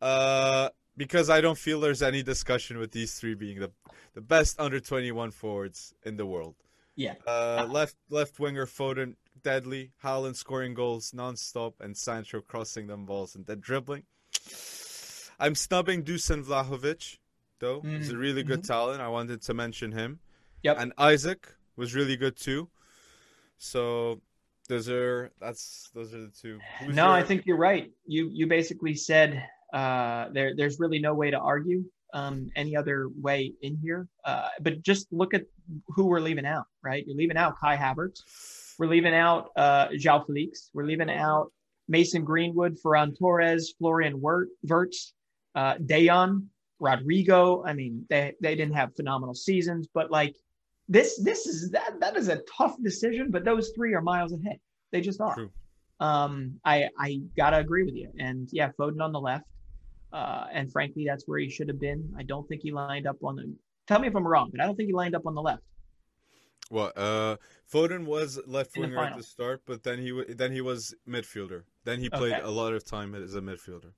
[0.00, 3.70] Uh, because I don't feel there's any discussion with these three being the
[4.14, 6.56] the best under twenty one forwards in the world.
[6.96, 7.14] Yeah.
[7.26, 13.34] Uh, left left winger Foden deadly, Haaland scoring goals nonstop, and Sancho crossing them balls
[13.34, 14.04] and then dribbling.
[15.40, 17.18] I'm snubbing Dusan Vlahovic,
[17.58, 17.80] though.
[17.80, 19.00] He's a really good talent.
[19.00, 20.20] I wanted to mention him.
[20.62, 20.76] Yep.
[20.78, 22.68] And Isak was really good too.
[23.62, 24.20] So
[24.68, 26.58] those are that's those are the two.
[26.80, 27.90] Who's no, your- I think you're right.
[28.04, 33.08] You you basically said uh, there there's really no way to argue um, any other
[33.20, 34.08] way in here.
[34.24, 35.44] Uh, but just look at
[35.86, 36.64] who we're leaving out.
[36.82, 38.74] Right, you're leaving out Kai Havertz.
[38.80, 40.70] We're leaving out uh, João Felix.
[40.74, 41.52] We're leaving out
[41.88, 45.14] Mason Greenwood, Ferran Torres, Florian Wirt, Wirtz,
[45.54, 46.46] uh, Dayon,
[46.80, 47.62] Rodrigo.
[47.64, 50.34] I mean, they they didn't have phenomenal seasons, but like
[50.88, 53.30] this this is that that is a tough decision.
[53.30, 54.58] But those three are miles ahead.
[54.90, 55.34] They just are.
[55.34, 55.50] True.
[56.00, 58.10] Um, I I gotta agree with you.
[58.18, 59.46] And yeah, Foden on the left.
[60.12, 62.12] Uh, and frankly, that's where he should have been.
[62.18, 63.54] I don't think he lined up on the.
[63.86, 65.62] Tell me if I'm wrong, but I don't think he lined up on the left.
[66.70, 67.36] Well, Uh,
[67.72, 71.64] Foden was left winger at the start, but then he w- then he was midfielder.
[71.84, 72.42] Then he played Okay.
[72.42, 73.92] a lot of time as a midfielder.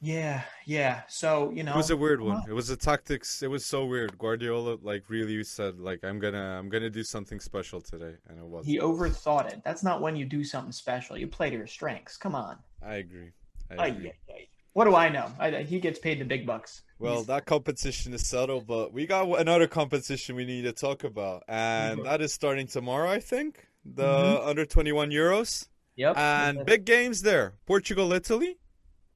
[0.00, 1.02] Yeah, yeah.
[1.08, 2.42] So you know, It was a weird one.
[2.48, 3.42] It was a tactics.
[3.42, 4.16] It was so weird.
[4.16, 8.44] Guardiola like really said like I'm gonna I'm gonna do something special today, and it
[8.44, 8.64] was.
[8.64, 9.60] he overthought it.
[9.64, 11.18] That's not when you do something special.
[11.18, 12.16] You play to your strengths.
[12.16, 12.58] Come on.
[12.82, 13.32] I agree.
[13.76, 14.08] I agree.
[14.10, 14.48] ay, ay.
[14.74, 15.26] What do I know?
[15.40, 16.82] I, he gets paid the big bucks.
[17.00, 21.02] Well, He's- that competition is settled, but we got another competition we need to talk
[21.02, 22.04] about, and Mhm.
[22.04, 23.66] that is starting tomorrow, I think.
[23.84, 24.46] The Mhm.
[24.48, 26.16] under 21 Euros yep.
[26.16, 27.54] and big games there.
[27.66, 28.58] Portugal, Italy,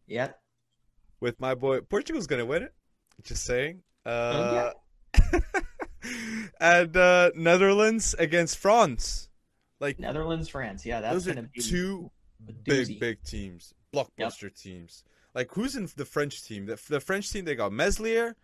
[0.09, 0.33] yeah.
[1.23, 1.83] With my boy.
[1.83, 2.75] Portugal's gonna win it.
[3.23, 3.83] Just saying.
[4.05, 4.73] Uh,
[6.61, 9.29] and uh, Netherlands against France.
[9.79, 10.85] Like Netherlands, France.
[10.85, 12.11] Yeah, that's are gonna be two
[12.65, 15.05] big, big teams, blockbuster teams.
[15.33, 16.67] Like who's in the French team?
[16.67, 18.35] The, the French team they got Meslier,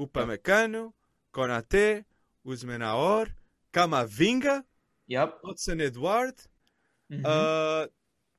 [0.00, 0.92] Upamecano,
[1.32, 2.04] Konate,
[2.44, 3.28] Usmenaor,
[3.72, 4.64] Camavinga,
[5.06, 5.38] Yep.
[5.44, 6.34] Odsonne Edouard.
[7.12, 7.24] Mhm.
[7.24, 7.86] Uh,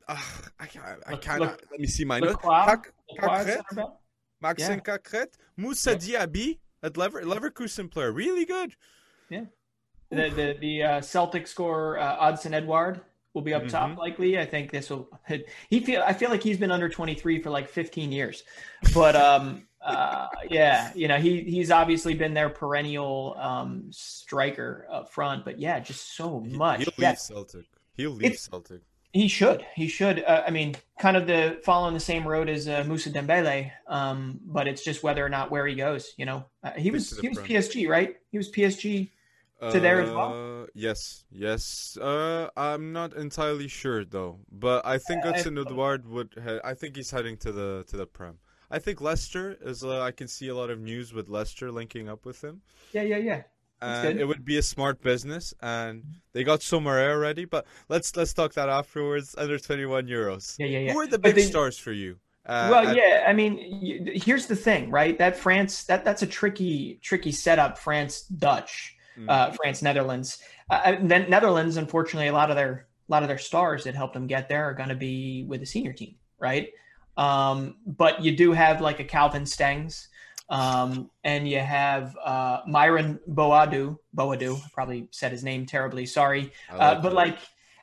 [0.07, 0.19] I,
[0.59, 0.67] I,
[1.07, 1.39] I Look- cannot.
[1.41, 2.33] look- let me see my notes.
[2.35, 3.75] Lacroix, Cac- Lacroix Cacrette, center
[5.11, 5.29] back?
[5.57, 6.25] Moussa Yeah.
[6.25, 8.75] Diaby at Lever- Leverkusen player, really good.
[9.29, 9.45] Yeah,
[10.11, 13.01] the the, the uh, Celtic score uh, Odsonne Edouard
[13.33, 13.71] will be up Mm-hmm.
[13.71, 14.37] top likely.
[14.39, 15.09] I think this will.
[15.69, 18.43] He feel I feel like he's been under twenty three for like fifteen years,
[18.93, 25.11] but um uh yeah you know he he's obviously been their perennial um striker up
[25.11, 25.43] front.
[25.43, 26.81] But yeah, just so much.
[26.83, 27.65] He'll Yeah, leave Celtic.
[27.95, 28.81] He'll leave It's- Celtic.
[29.15, 29.65] He should.
[29.73, 30.25] He should.
[30.25, 34.41] Uh, I mean, kind of the following the same road as uh, Moussa Dembele, um,
[34.45, 36.13] but it's just whether or not where he goes.
[36.17, 38.17] You know, uh, he was he was PSG, right?
[38.33, 39.11] He was PSG
[39.71, 40.63] to there as well.
[40.63, 41.95] Uh, yes, yes.
[41.95, 46.61] Uh, I'm not entirely sure though, but I think Odsonne Edouard would.
[46.65, 48.39] I think he's heading to the to the Prem.
[48.69, 49.81] I think Leicester is.
[49.81, 52.63] Uh, I can see a lot of news with Leicester linking up with him.
[52.91, 53.43] Yeah, yeah, yeah
[53.81, 55.53] and it would be a smart business.
[55.61, 59.35] And they got Somare already, but let's let's talk that afterwards.
[59.37, 60.55] Under twenty one euros.
[60.57, 60.93] Yeah, yeah, yeah.
[60.93, 62.17] Who are the big they, stars for you?
[62.45, 62.95] Uh, well, at...
[62.95, 63.25] yeah.
[63.27, 65.17] I mean, here's the thing, right?
[65.17, 67.77] That France that that's a tricky tricky setup.
[67.77, 69.29] France Dutch, mm.
[69.29, 70.39] uh, France Netherlands.
[70.69, 74.13] Uh, then Netherlands, unfortunately, a lot of their a lot of their stars that helped
[74.13, 76.69] them get there are going to be with the senior team, right?
[77.17, 80.07] Um, but you do have like a Calvin Stengs
[80.49, 83.97] um, and you have uh, Myron Boadu.
[84.15, 86.05] Boadu, probably said his name terribly.
[86.05, 87.37] Sorry, uh, like uh, but like,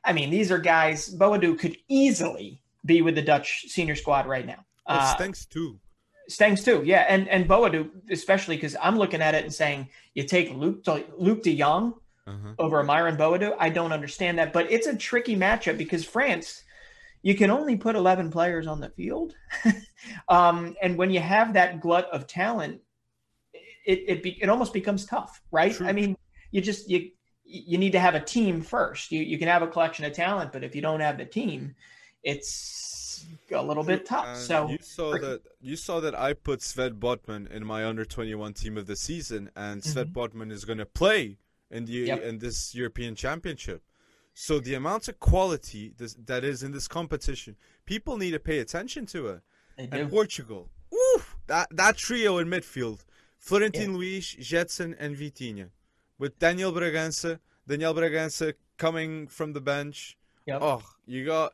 [0.04, 1.14] I mean, these are guys.
[1.14, 4.64] Boadu could easily be with the Dutch senior squad right now.
[4.86, 5.78] Oh, uh, Stengs too.
[6.30, 10.24] Stengs too, yeah, and and Boadu especially because I'm looking at it and saying you
[10.24, 11.94] take Luke Luuk De Jong
[12.26, 12.54] uh-huh.
[12.58, 13.56] over Myron Boadu.
[13.58, 16.62] I don't understand that, but it's a tricky matchup because France
[17.22, 19.34] you can only put 11 players on the field.
[20.28, 22.80] um, and when you have that glut of talent,
[23.84, 25.72] it, it, be, it almost becomes tough, right?
[25.72, 25.86] True.
[25.86, 26.16] I mean,
[26.50, 27.10] you just, you,
[27.44, 29.12] you need to have a team first.
[29.12, 31.74] You, you can have a collection of talent, but if you don't have the team,
[32.22, 34.26] it's a little bit tough.
[34.26, 38.04] And so you saw that you saw that I put Sven Botman in my under
[38.04, 40.18] 21 team of the season, and Sven mm-hmm.
[40.18, 41.38] Botman is going to play
[41.70, 42.22] in the yep.
[42.22, 43.82] in this European Championship.
[44.34, 48.58] So the amount of quality this, that is in this competition, people need to pay
[48.60, 49.40] attention to it.
[49.76, 53.04] And Portugal, oof, that that trio in midfield:
[53.38, 53.96] Florentino yeah.
[53.96, 55.68] Luis, Gedson, and Vitinha,
[56.18, 57.40] with Daniel Bragança.
[57.66, 60.18] Daniel Bragança coming from the bench.
[60.46, 60.58] Yep.
[60.60, 61.52] Oh, you got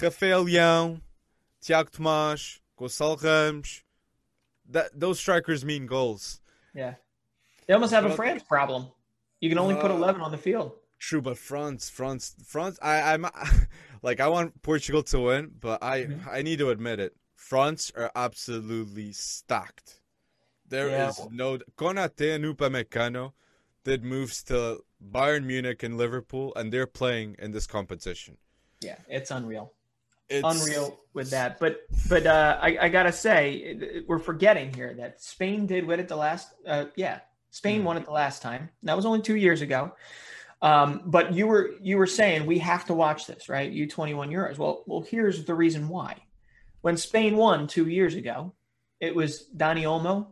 [0.00, 1.00] Rafael Leão,
[1.62, 3.82] Tiago Tomás, Gonçalo Ramos.
[4.68, 6.40] That those strikers mean goals.
[6.74, 6.94] Yeah,
[7.66, 8.88] they almost have a France problem.
[9.40, 10.72] You can only uh, put eleven on the field.
[10.98, 12.78] True, but France, France, France.
[12.82, 13.26] I, I'm
[14.02, 16.28] like I want Portugal to win, but I, mm-hmm.
[16.30, 17.14] I need to admit it.
[17.34, 20.00] France are absolutely stacked.
[20.68, 21.10] There yeah.
[21.10, 23.32] is no Konate and Upamecano
[23.84, 24.80] did moves to
[25.12, 28.36] Bayern Munich and Liverpool, and they're playing in this competition.
[28.80, 29.72] Yeah, it's unreal.
[30.28, 31.60] It's unreal with that.
[31.60, 36.08] But but uh, I, I gotta say, we're forgetting here that Spain did win it
[36.08, 36.48] the last.
[36.66, 37.84] Uh, yeah, Spain mm.
[37.84, 38.70] won it the last time.
[38.82, 39.92] That was only two years ago.
[40.62, 43.70] Um, but you were you were saying we have to watch this, right?
[43.70, 44.58] U twenty one Euros.
[44.58, 46.16] Well, well, here's the reason why.
[46.80, 48.54] When Spain won two years ago,
[49.00, 50.28] it was Dani Olmo,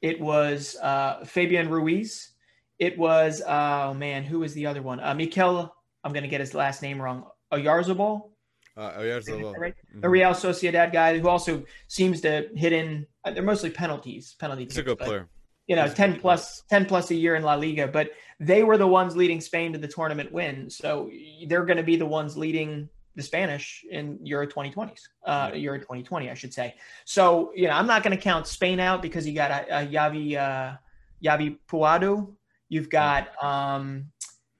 [0.00, 2.32] it was uh, Fabian Ruiz,
[2.78, 5.00] it was oh man, who was the other one?
[5.00, 5.74] Uh, Mikel.
[6.04, 7.26] I'm going to get his last name wrong.
[7.52, 8.30] Oyarzabal.
[8.76, 9.56] Uh, Oyarzabal.
[9.56, 9.74] Right?
[9.94, 10.04] Mm-hmm.
[10.04, 13.06] A Real Sociedad guy who also seems to hit in.
[13.24, 14.34] Uh, they're mostly penalties.
[14.40, 14.64] Penalty.
[14.64, 15.28] He's a good player
[15.66, 18.10] you know, 10 plus 10 plus a year in La Liga, but
[18.42, 20.68] they were the ones leading Spain to the tournament win.
[20.68, 21.10] So
[21.46, 26.28] they're going to be the ones leading the Spanish in Euro 2020s, uh, Euro 2020,
[26.28, 26.74] I should say.
[27.04, 29.86] So, you know, I'm not going to count Spain out because you got a, a
[29.86, 30.76] Javi, uh,
[31.22, 32.32] Javi Puado.
[32.68, 34.06] You've got, um,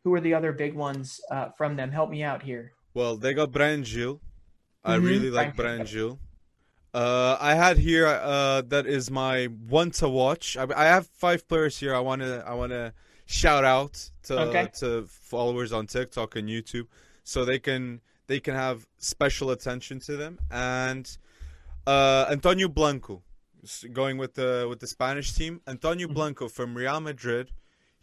[0.05, 1.91] who are the other big ones uh, from them?
[1.91, 2.73] Help me out here.
[2.95, 4.21] Well, they got Bryan Gil.
[4.85, 5.07] I mm-hmm.
[5.07, 6.19] really like Bryan Gil.
[6.95, 10.59] Uh, I had here uh, that is my one to watch.
[10.59, 11.95] I, I have five players here.
[11.95, 12.93] I want to I want to
[13.27, 14.69] shout out to okay.
[14.79, 16.87] to followers on TikTok and YouTube,
[17.25, 20.39] so they can they can have special attention to them.
[20.51, 21.17] And
[21.87, 23.23] uh, Antonio Blanco,
[23.93, 25.61] going with the with the Spanish team.
[25.67, 26.15] Antonio mm-hmm.
[26.15, 27.51] Blanco from Real Madrid.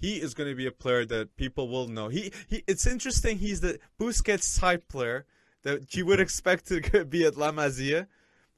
[0.01, 2.07] He is going to be a player that people will know.
[2.07, 3.39] He, he it's interesting.
[3.39, 5.25] He's the Busquets type player
[5.63, 8.07] that you would expect to be at La Masia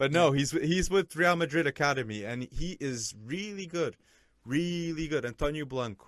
[0.01, 3.97] but no, he's he's with Real Madrid Academy, and he is really good,
[4.43, 5.23] really good.
[5.23, 6.07] Antonio Blanco,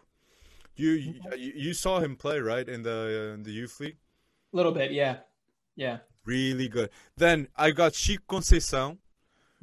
[0.75, 3.97] you you, saw him play right in the uh, in the youth league.
[4.53, 5.17] A little bit, yeah,
[5.75, 5.99] yeah.
[6.25, 6.89] Really good.
[7.17, 8.97] Then I got Chico Conceição,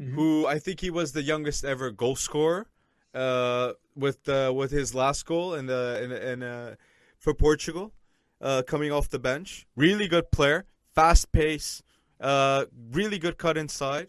[0.00, 0.14] mm-hmm.
[0.14, 2.66] who I think he was the youngest ever goal scorer,
[3.14, 6.74] uh, with uh, with his last goal in the in, in uh,
[7.18, 7.92] for Portugal,
[8.40, 9.66] uh, coming off the bench.
[9.76, 11.82] Really good player, fast pace,
[12.20, 14.08] uh, really good cut inside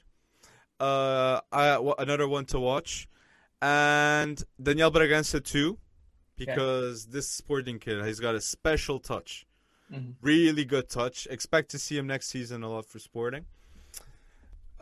[0.82, 3.08] uh, I, w- another one to watch,
[3.62, 5.78] and Daniel Bragança too,
[6.46, 7.14] because okay.
[7.14, 9.46] this sporting kid he's got a special touch,
[9.92, 10.12] mm-hmm.
[10.22, 11.28] really good touch.
[11.30, 13.46] Expect to see him next season a lot for Sporting.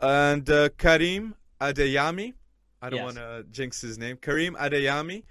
[0.00, 2.34] And uh, Karim Adeyemi,
[2.80, 3.04] I don't yes.
[3.04, 4.16] want to jinx his name.
[4.16, 5.24] Karim Adeyemi,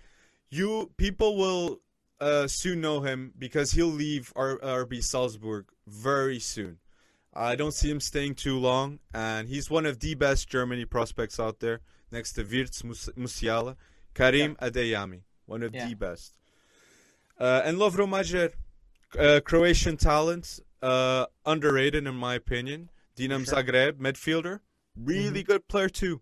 [0.50, 1.82] you people will
[2.20, 6.78] uh, soon know him because he'll leave R- RB Salzburg very soon.
[7.34, 11.40] I don't see him staying too long, and he's one of the best Germany prospects
[11.40, 13.76] out there, next to Wirtz Musiala,
[14.14, 14.70] Karim yeah.
[14.70, 15.88] Adeyemi, one of yeah.
[15.88, 16.38] the best.
[17.40, 18.52] Uh, and Lovro Majer,
[19.18, 22.90] uh, Croatian talent, uh, underrated in my opinion.
[23.18, 23.56] Dinam sure.
[23.56, 24.60] Zagreb, midfielder,
[24.96, 25.52] really mm-hmm.
[25.52, 26.22] good player too.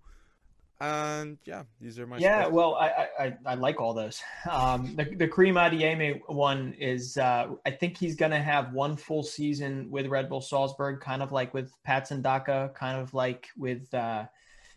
[0.79, 2.19] And yeah, these are my.
[2.19, 4.21] Yeah, well, I, I I like all those.
[4.49, 8.95] Um, the the Karim Adeyemi one is uh, I think he's going to have one
[8.95, 13.47] full season with Red Bull Salzburg, kind of like with Patson Daka, kind of like
[13.57, 14.25] with uh,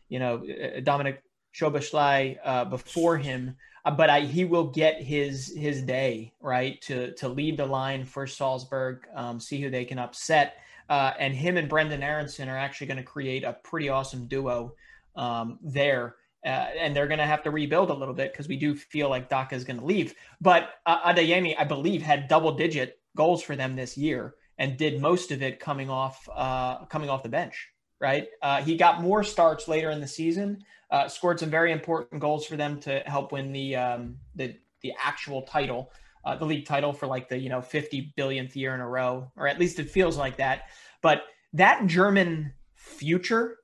[0.09, 1.23] you know uh, Dominic
[1.55, 3.57] Szoboszlai uh, before him.
[3.85, 8.05] Uh, but I, he will get his his day right to to lead the line
[8.05, 12.59] for Salzburg, um, see who they can upset, uh, and him and Brenden Aaronson are
[12.59, 14.75] actually going to create a pretty awesome duo
[15.17, 16.17] um, there.
[16.45, 19.11] Uh, and they're going to have to rebuild a little bit because we do feel
[19.11, 20.15] like Daka is going to leave.
[20.41, 25.03] But uh, Adeyemi, I believe, had double digit goals for them this year and did
[25.03, 27.69] most of it coming off uh, coming off the bench.
[28.01, 32.21] Right, uh, he got more starts later in the season, uh, scored some very important
[32.21, 35.93] goals for them to help win the um, the the actual title,
[36.25, 39.31] uh, the league title for like the you know 50 billionth year in a row,
[39.37, 40.65] or at least it feels like that.
[41.03, 41.23] But
[41.53, 43.59] that German future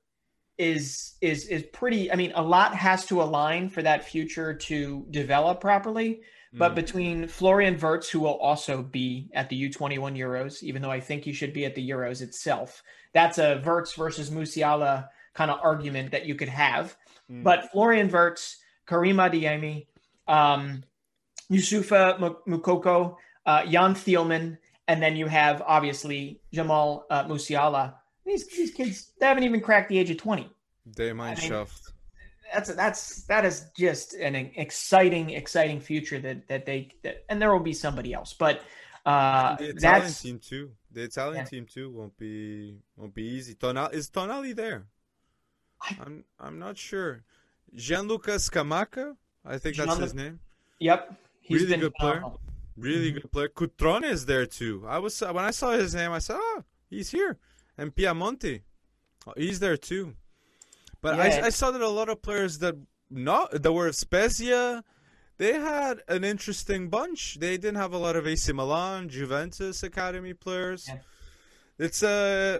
[0.57, 5.05] is is is pretty i mean a lot has to align for that future to
[5.11, 6.21] develop properly
[6.53, 6.75] but mm.
[6.75, 11.23] between florian wirtz who will also be at the u21 euros even though i think
[11.23, 12.81] he should be at the euros itself
[13.13, 16.97] that's a wirtz versus musiala kind of argument that you could have
[17.31, 17.43] mm.
[17.43, 19.87] but florian wirtz karim adeyemi
[20.27, 20.83] um,
[21.49, 23.15] youssoufa moukoko
[23.45, 24.57] uh, jan thielmann
[24.87, 27.93] and then you have obviously jamal uh, musiala.
[28.25, 30.49] These these kids they haven't even cracked the age of 20
[30.95, 31.65] they might I mean,
[32.53, 37.51] that's that's that is just an exciting exciting future that that they that, and there
[37.51, 38.33] will be somebody else.
[38.33, 38.61] But
[39.05, 40.71] uh the Italian team too.
[40.91, 41.43] The Italian yeah.
[41.43, 43.55] team too won't be won't be easy.
[43.55, 44.85] Tonali is Tonali there
[45.81, 47.23] I, I'm I'm not sure
[47.75, 49.15] Gianluca Scamacca
[49.45, 50.39] I think that's his name
[50.79, 52.23] yep He's really good player
[52.75, 53.19] really mm-hmm.
[53.19, 56.37] good player Cutrone is there too I was when I saw his name I said
[56.39, 57.37] oh he's here
[57.77, 58.61] and Pinamonti
[59.27, 60.15] oh, he's there too
[61.01, 61.41] but yeah.
[61.41, 62.75] I, I saw that a lot of players that
[63.09, 64.83] not that were Spezia,
[65.37, 67.37] they had an interesting bunch.
[67.39, 70.85] They didn't have a lot of AC Milan, Juventus academy players.
[70.87, 70.97] Yeah.
[71.79, 72.59] It's a uh,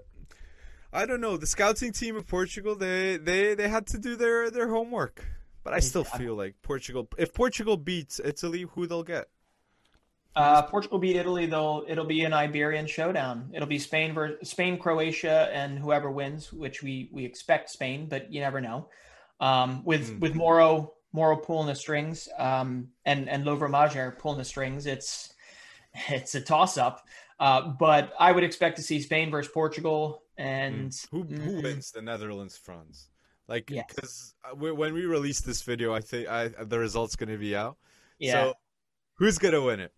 [0.91, 1.38] I don't know.
[1.38, 5.25] The scouting team of Portugal, they they they had to do their their homework.
[5.63, 7.09] But I still feel like Portugal.
[7.17, 9.27] If Portugal beats Italy, who they'll get?
[10.33, 13.49] Uh, Portugal beat Italy, though it'll be an Iberian showdown.
[13.53, 18.31] It'll be Spain versus Spain, Croatia, and whoever wins, which we we expect Spain, but
[18.31, 18.88] you never know.
[19.39, 20.19] Um, with mm.
[20.19, 25.33] with Moro Moro pulling the strings, um, and and Lovro Majer pulling the strings, it's
[26.09, 27.07] it's a toss up.
[27.39, 31.09] Uh, but I would expect to see Spain versus Portugal, and mm.
[31.11, 33.09] who who mm, wins the Netherlands France?
[33.47, 34.55] Like because yes.
[34.57, 37.77] when we release this video, I think I, the result's going to be out.
[38.19, 38.33] Yeah.
[38.33, 38.53] So
[39.15, 39.93] who's going to win it?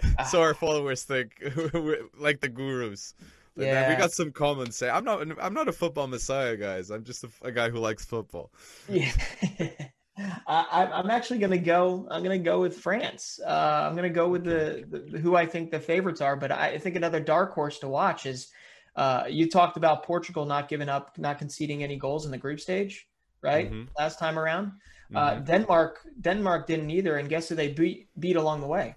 [0.30, 1.32] so our followers think
[2.18, 3.14] like the gurus.
[3.56, 3.88] Yeah.
[3.88, 6.90] we got some comments say, "I'm not, I'm not a football messiah, guys.
[6.90, 8.52] I'm just a, a guy who likes football."
[8.88, 9.10] Yeah,
[10.46, 12.06] I, am actually gonna go.
[12.08, 13.40] I'm gonna go with France.
[13.44, 16.36] Uh, I'm gonna go with the, the, who I think the favorites are.
[16.36, 18.52] But I think another dark horse to watch is
[18.98, 22.58] uh, you talked about Portugal not giving up, not conceding any goals in the group
[22.58, 23.06] stage,
[23.42, 23.70] right?
[23.70, 23.84] Mm-hmm.
[23.96, 24.72] Last time around,
[25.14, 25.38] uh, mm-hmm.
[25.38, 28.96] uh, Denmark, Denmark didn't either, and guess who they beat beat along the way?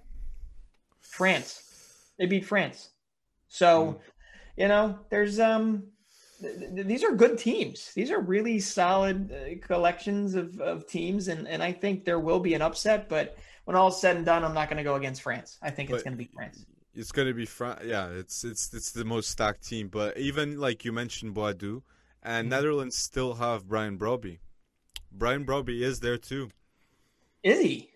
[1.01, 1.61] France.
[2.17, 2.89] They beat France.
[3.47, 3.99] So, mm.
[4.57, 5.83] you know, there's um
[6.41, 7.93] th- these are good teams.
[7.93, 12.39] These are really solid uh, collections of, of teams and and I think there will
[12.39, 15.21] be an upset, but when all's said and done, I'm not going to go against
[15.21, 15.59] France.
[15.61, 16.65] I think but it's going to be France.
[16.93, 17.81] It's going to be France.
[17.85, 21.83] Yeah, it's it's it's the most stacked team, but even like you mentioned Boadu
[22.23, 22.49] and mm-hmm.
[22.49, 24.39] Netherlands still have Brian Brobbey.
[25.11, 26.49] Brian Brobbey is there too.
[27.43, 27.89] Is he?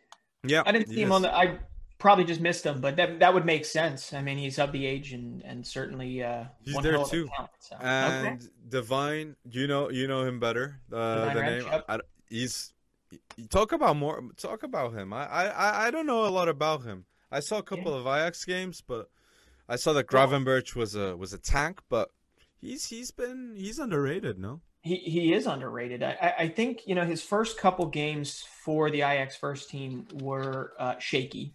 [0.43, 0.63] Yeah.
[0.65, 1.59] I didn't see him on the I
[1.97, 4.13] probably just missed him, but that that would make sense.
[4.13, 7.27] I mean, he's of the age and and certainly uh, he's there too.
[7.27, 7.75] Talent, so.
[7.79, 8.45] And okay.
[8.69, 10.79] Devyne, you know, you know him better.
[10.91, 11.85] Uh, the name, yep.
[11.87, 12.73] I, he's
[13.49, 14.23] talk about more.
[14.37, 15.13] Talk about him.
[15.13, 17.05] I I I don't know a lot about him.
[17.35, 17.99] I saw a couple yeah.
[17.99, 19.09] of Ajax games, but
[19.67, 22.11] I saw that Gravenberch was a was a tank, but
[22.59, 24.39] he's he's been he's underrated.
[24.39, 24.61] No.
[24.81, 26.03] He, he is underrated.
[26.03, 30.73] I, I think you know his first couple games for the Ajax first team were
[30.79, 31.53] uh, shaky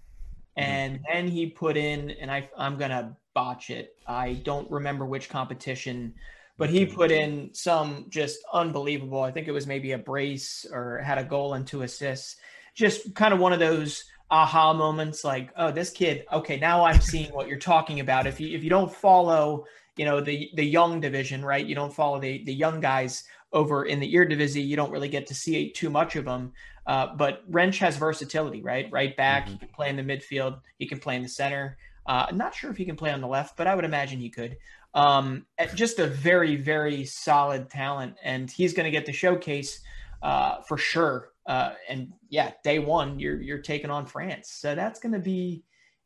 [0.59, 0.71] Mm-hmm.
[0.71, 3.97] and then he put in and I I'm gonna botch it.
[4.07, 6.15] I don't remember which competition,
[6.59, 9.23] but he put in some just unbelievable.
[9.23, 12.37] I think it was maybe a brace or had a goal and two assists.
[12.75, 17.01] Just kind of one of those aha moments like, oh, this kid, okay, now I'm
[17.01, 18.27] seeing what you're talking about.
[18.27, 19.67] If you if you don't follow,
[19.97, 21.65] you know the the young division, right?
[21.65, 24.65] You don't follow the the young guys over in the Eredivisie.
[24.65, 26.53] You don't really get to see too much of them.
[26.87, 28.89] Uh, but Rensch has versatility, right?
[28.91, 29.53] Right back, mm-hmm.
[29.53, 31.77] he can play in the midfield, he can play in the center.
[32.07, 34.19] Uh, I'm not sure if he can play on the left, but I would imagine
[34.19, 34.57] he could.
[34.95, 39.81] Um, just a very, very solid talent, and he's going to get the showcase
[40.23, 41.30] uh, for sure.
[41.47, 45.65] Uh, and yeah, day one, you're you're taking on France, so that's going to be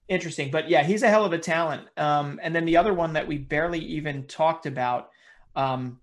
[0.08, 0.50] interesting.
[0.50, 1.88] But yeah, he's a hell of a talent.
[1.96, 5.10] Um, and then the other one that we barely even talked about
[5.56, 6.00] um,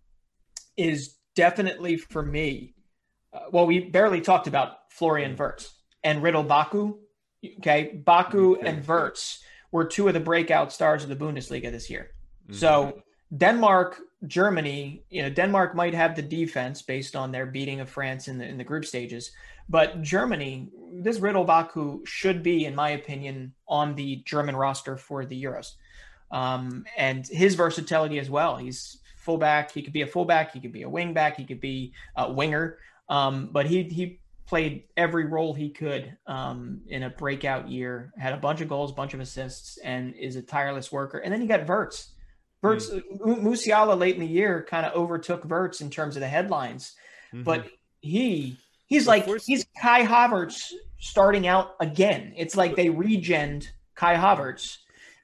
[0.78, 2.76] is definitely for me.
[3.34, 5.74] Uh, well, we barely talked about Florian Wirtz
[6.04, 6.98] and Ridle Baku.
[7.60, 8.68] Okay, Baku okay.
[8.68, 12.12] and Verts were two of the breakout stars of the Bundesliga this year.
[12.44, 12.56] Mm-hmm.
[12.56, 13.02] So
[13.36, 18.28] Denmark, Germany, you know, Denmark might have the defense based on their beating of France
[18.28, 19.32] in the in the group stages,
[19.68, 25.26] but Germany, this Ridle Baku should be, in my opinion, on the German roster for
[25.26, 25.74] the Euros.
[26.32, 28.58] Um, and his versatility as well.
[28.58, 29.72] He's fullback.
[29.72, 30.54] He could be a fullback.
[30.54, 31.36] He could be a wingback.
[31.36, 32.78] He could be a winger.
[33.10, 38.12] Um, but he he played every role he could um, in a breakout year.
[38.18, 41.20] Had a bunch of goals, bunch of assists, and is a tireless worker.
[41.20, 42.12] And then you got Wirtz.
[42.62, 43.02] Wirtz mm.
[43.20, 46.96] Musiala late in the year kind of overtook Wirtz in terms of the headlines,
[47.34, 47.44] mm-hmm.
[47.44, 47.68] but
[48.02, 48.58] he
[48.88, 52.34] he's like he's Kai Havertz starting out again.
[52.38, 54.78] It's like they regened Kai Havertz.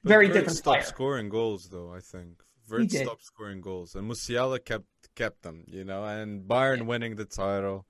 [0.04, 0.82] Very different stopped player.
[0.82, 1.92] scoring goals though.
[1.92, 5.64] I think Wirtz stopped scoring goals, and Musiala kept kept them.
[5.66, 6.84] You know, and Bayern yeah.
[6.84, 7.86] winning the title.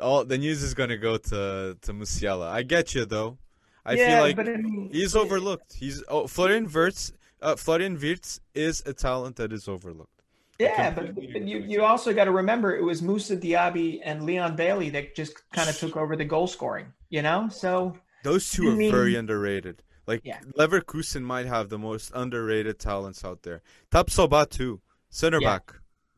[0.00, 2.48] All the news is going to go to to Musiala.
[2.48, 3.38] I get you though.
[3.84, 5.74] I yeah, feel like I mean, he's overlooked.
[5.74, 7.12] He's oh, Florian Wirtz.
[7.42, 10.20] Uh, Florian Wirtz is a talent that is overlooked.
[10.58, 14.56] Yeah, but, but you, you also got to remember it was Moussa Diaby and Leon
[14.56, 16.92] Bailey that just kind of took over the goal scoring.
[17.08, 19.82] You know, so those two are mean, very underrated.
[20.06, 20.38] Like yeah.
[20.58, 23.62] Leverkusen might have the most underrated talents out there.
[23.90, 25.48] Tapsoba too, center yeah.
[25.48, 25.72] back.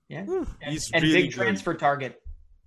[0.09, 0.27] Yeah,
[0.63, 2.21] he's and really big transfer target.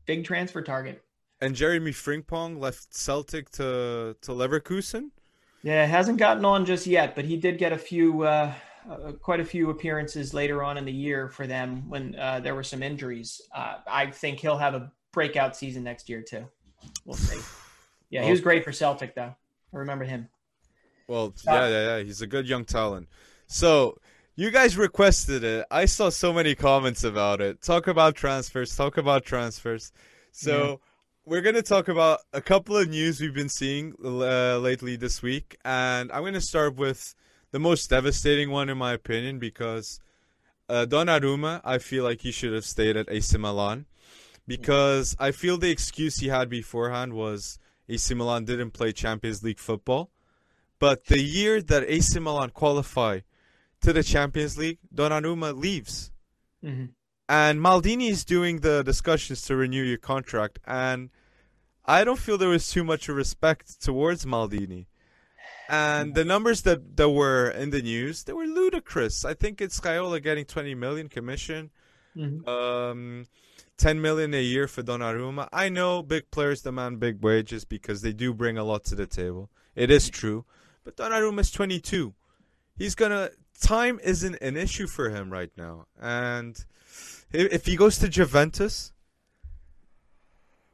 [0.05, 1.03] Big transfer target.
[1.41, 5.11] And Jeremy Frimpong left Celtic to to Leverkusen.
[5.65, 8.53] Yeah, hasn't gotten on just yet, but he did get a few, uh,
[8.87, 12.53] uh, quite a few appearances later on in the year for them when uh, there
[12.53, 13.41] were some injuries.
[13.51, 16.45] Uh, I think he'll have a breakout season next year too.
[17.03, 17.41] We'll see.
[18.11, 19.33] Yeah, he was great for Celtic though.
[19.73, 20.29] I remember him.
[21.07, 22.03] Well, yeah, yeah, yeah.
[22.03, 23.09] He's a good young talent.
[23.47, 23.97] So
[24.35, 25.65] you guys requested it.
[25.71, 27.63] I saw so many comments about it.
[27.63, 28.75] Talk about transfers.
[28.75, 29.91] Talk about transfers.
[30.31, 30.79] So.
[30.81, 30.84] Yeah
[31.25, 35.23] we're going to talk about a couple of news we've been seeing uh, lately this
[35.23, 35.57] week.
[35.65, 37.15] And I'm going to start with
[37.51, 39.99] the most devastating one, in my opinion, because
[40.69, 43.85] uh, Donnarumma, I feel like he should have stayed at AC Milan.
[44.47, 47.57] Because I feel the excuse he had beforehand was
[47.89, 50.11] AC Milan didn't play Champions League football.
[50.77, 53.21] But the year that AC Milan qualify
[53.81, 56.11] to the Champions League, Donnarumma leaves.
[56.63, 56.85] Mm-hmm
[57.27, 61.09] and Maldini is doing the discussions to renew your contract, and
[61.85, 64.87] I don't feel there was too much respect towards Maldini.
[65.67, 69.25] And the numbers that, that were in the news, they were ludicrous.
[69.25, 71.71] I think it's Raiola getting 20 million commission,
[72.15, 72.47] mm-hmm.
[72.47, 73.25] um,
[73.77, 75.49] 10 million a year for Donnarumma.
[75.51, 79.07] I know big players demand big wages because they do bring a lot to the
[79.07, 79.49] table.
[79.75, 80.45] It is true.
[80.83, 82.13] But Donnarumma is 22.
[82.77, 83.31] He's gonna.
[83.59, 86.63] Time isn't an issue for him right now, and
[87.35, 88.91] if he goes to Juventus,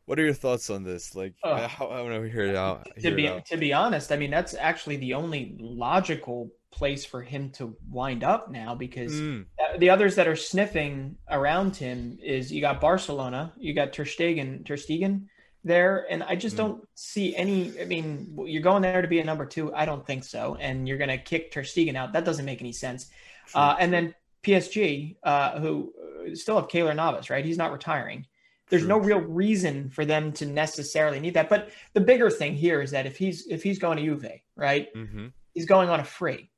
[0.06, 1.16] what are your thoughts on this?
[1.16, 1.52] Like, oh.
[1.52, 2.88] I, I want to hear it out.
[2.98, 3.46] Hear to be out.
[3.46, 8.24] to be honest, I mean that's actually the only logical place for him to wind
[8.24, 9.46] up now because mm.
[9.78, 14.66] the others that are sniffing around him is you got Barcelona, you got Ter Stegen,
[14.66, 15.28] Ter Stegen
[15.64, 16.60] there, and I just mm.
[16.60, 17.80] don't see any.
[17.80, 19.74] I mean, you're going there to be a number two.
[19.74, 22.14] I don't think so, and you're going to kick Ter Stegen out.
[22.14, 23.10] That doesn't make any sense.
[23.54, 25.94] Uh, and then PSG, uh, who
[26.34, 27.46] still have Keylor Navas, right?
[27.46, 28.26] He's not retiring.
[28.72, 31.50] There's no real reason for them to necessarily need that.
[31.50, 34.88] But the bigger thing here is that if he's if he's going to Juve, right,
[34.96, 35.28] mm-hmm.
[35.54, 36.50] he's going on a free,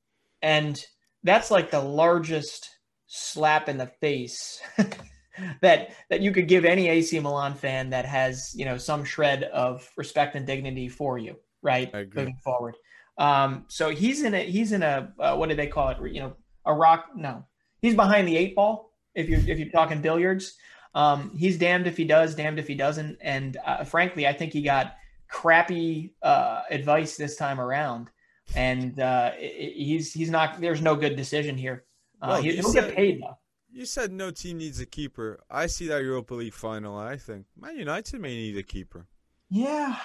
[0.43, 0.79] and
[1.23, 2.69] that's like the largest
[3.07, 4.61] slap in the face
[5.61, 9.43] that that you could give any AC Milan fan that has you know some shred
[9.45, 12.75] of respect and dignity for you, right, moving forward.
[13.17, 15.97] Um, so he's in a he's in a uh, what do they call it?
[16.13, 16.33] You know,
[16.63, 17.07] a rock.
[17.15, 17.47] No,
[17.81, 20.57] he's behind the eight ball if you're if you're talking billiards.
[20.95, 23.17] Um, he's damned if he does, damned if he doesn't.
[23.21, 24.95] And uh, frankly, I think he got
[25.27, 28.09] crappy uh, advice this time around,
[28.55, 30.61] and uh, he's he's not.
[30.61, 31.85] There's no good decision here.
[32.21, 33.37] Uh, well, he, will get paid though.
[33.71, 35.39] You said no team needs a keeper.
[35.49, 36.95] I see that Europa League final.
[36.95, 39.07] I think Man United may need a keeper.
[39.49, 39.95] Yeah,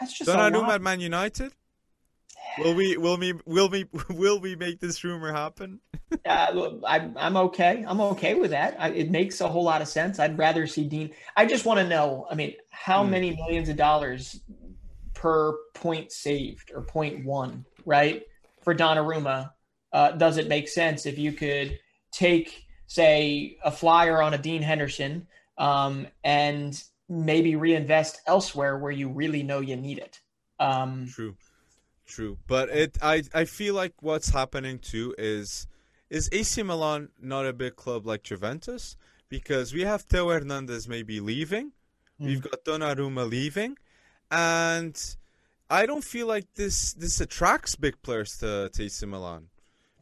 [0.00, 1.52] that's just Donnarumma at Man United.
[2.58, 2.96] Will we?
[2.96, 3.34] Will we?
[3.44, 3.86] Will we?
[4.10, 5.80] Will we make this rumor happen?
[6.26, 7.84] uh, I'm I'm okay.
[7.86, 8.76] I'm okay with that.
[8.78, 10.18] I, it makes a whole lot of sense.
[10.18, 11.10] I'd rather see Dean.
[11.36, 12.26] I just want to know.
[12.30, 13.10] I mean, how hmm.
[13.10, 14.40] many millions of dollars
[15.14, 18.22] per point saved or point one, right?
[18.62, 19.50] For Donnarumma,
[19.92, 21.78] uh, does it make sense if you could
[22.12, 29.08] take, say, a flyer on a Dean Henderson um, and maybe reinvest elsewhere where you
[29.08, 30.20] really know you need it?
[30.60, 31.36] Um, True.
[32.08, 35.66] True, but it I I feel like what's happening too is
[36.08, 38.96] is AC Milan not a big club like Juventus
[39.28, 41.72] because we have Theo Hernandez maybe leaving,
[42.18, 42.26] mm.
[42.26, 43.76] we've got Donnarumma leaving,
[44.30, 45.16] and
[45.68, 49.48] I don't feel like this this attracts big players to, to AC Milan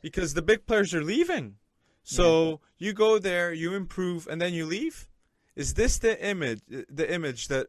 [0.00, 1.56] because the big players are leaving.
[2.04, 2.86] So yeah.
[2.86, 5.08] you go there, you improve, and then you leave.
[5.56, 7.66] Is this the image the image that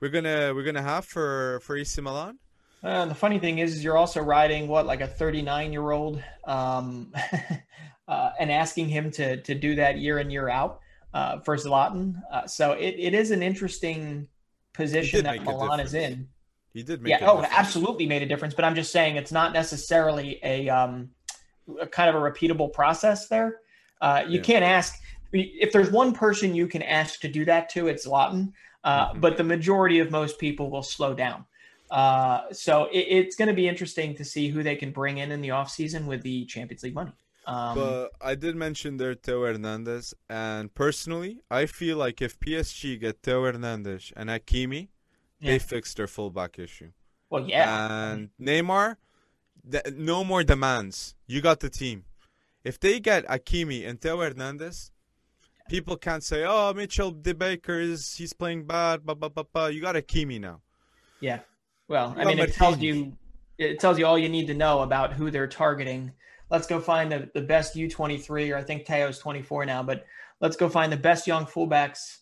[0.00, 2.38] we're gonna we're gonna have for for AC Milan?
[2.82, 6.22] Uh, the funny thing is, is, you're also riding what like a 39 year old,
[6.46, 7.12] um,
[8.08, 10.80] uh, and asking him to to do that year in year out
[11.12, 12.14] uh, for Zlatan.
[12.32, 14.28] Uh, so it, it is an interesting
[14.72, 16.28] position that Milan is in.
[16.72, 17.28] He did make yeah.
[17.28, 17.54] oh, difference.
[17.56, 18.54] absolutely made a difference.
[18.54, 21.10] But I'm just saying it's not necessarily a, um,
[21.80, 23.60] a kind of a repeatable process there.
[24.00, 24.42] Uh, you yeah.
[24.42, 24.94] can't ask
[25.32, 28.52] if there's one person you can ask to do that to, it's Zlatan.
[28.84, 29.20] Uh, mm-hmm.
[29.20, 31.44] But the majority of most people will slow down.
[31.90, 35.32] Uh, so it, it's going to be interesting to see who they can bring in
[35.32, 37.12] in the offseason with the Champions League money.
[37.46, 43.00] Um, but I did mention there Theo Hernandez, and personally, I feel like if PSG
[43.00, 44.88] get Theo Hernandez and Hakimi,
[45.40, 45.52] yeah.
[45.52, 46.90] they fixed their fullback issue.
[47.30, 48.10] Well, yeah.
[48.10, 48.96] And Neymar,
[49.70, 51.14] th- no more demands.
[51.26, 52.04] You got the team.
[52.64, 54.90] If they get Hakimi and Theo Hernandez,
[55.70, 59.66] people can't say, "Oh, Mitchell De Bakker is he's playing bad." Blah, blah, blah, blah.
[59.68, 60.60] You got Hakimi now.
[61.20, 61.40] Yeah.
[61.88, 63.16] Well, I mean, it tells you
[63.56, 66.12] it tells you all you need to know about who they're targeting.
[66.50, 70.06] Let's go find the, the best U23, or I think Theo's 24 now, but
[70.40, 72.18] let's go find the best young fullbacks,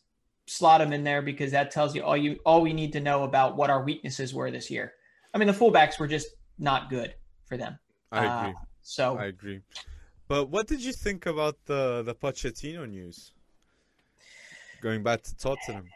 [0.47, 3.25] slot them in there because that tells you all you all we need to know
[3.25, 4.95] about what our weaknesses were this year.
[5.35, 7.15] I mean, the fullbacks were just not good
[7.45, 7.79] for them.
[8.13, 8.55] I agree.
[8.55, 9.61] Uh, so I agree.
[10.29, 13.33] But what did you think about the the Pochettino news?
[14.81, 15.89] Going back to Tottenham.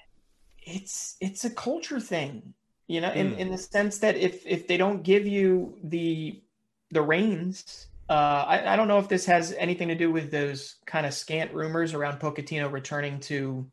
[0.58, 2.54] It's it's a culture thing
[2.90, 3.38] you know, in, mm.
[3.38, 6.42] in the sense that if if they don't give you the
[6.90, 10.74] the reins, uh, I, I don't know if this has anything to do with those
[10.86, 13.70] kind of scant rumors around Pochettino returning to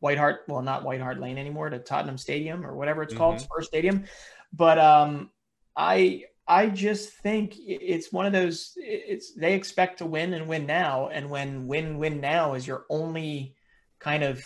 [0.00, 3.36] White Hart, well, not White Hart Lane anymore, to Tottenham Stadium or whatever it's called,
[3.36, 3.44] mm-hmm.
[3.44, 4.04] Spurs Stadium.
[4.52, 5.30] But um,
[5.76, 8.72] I I just think it's one of those.
[8.78, 12.84] It's they expect to win and win now, and when win win now is your
[12.90, 13.54] only
[14.00, 14.42] kind of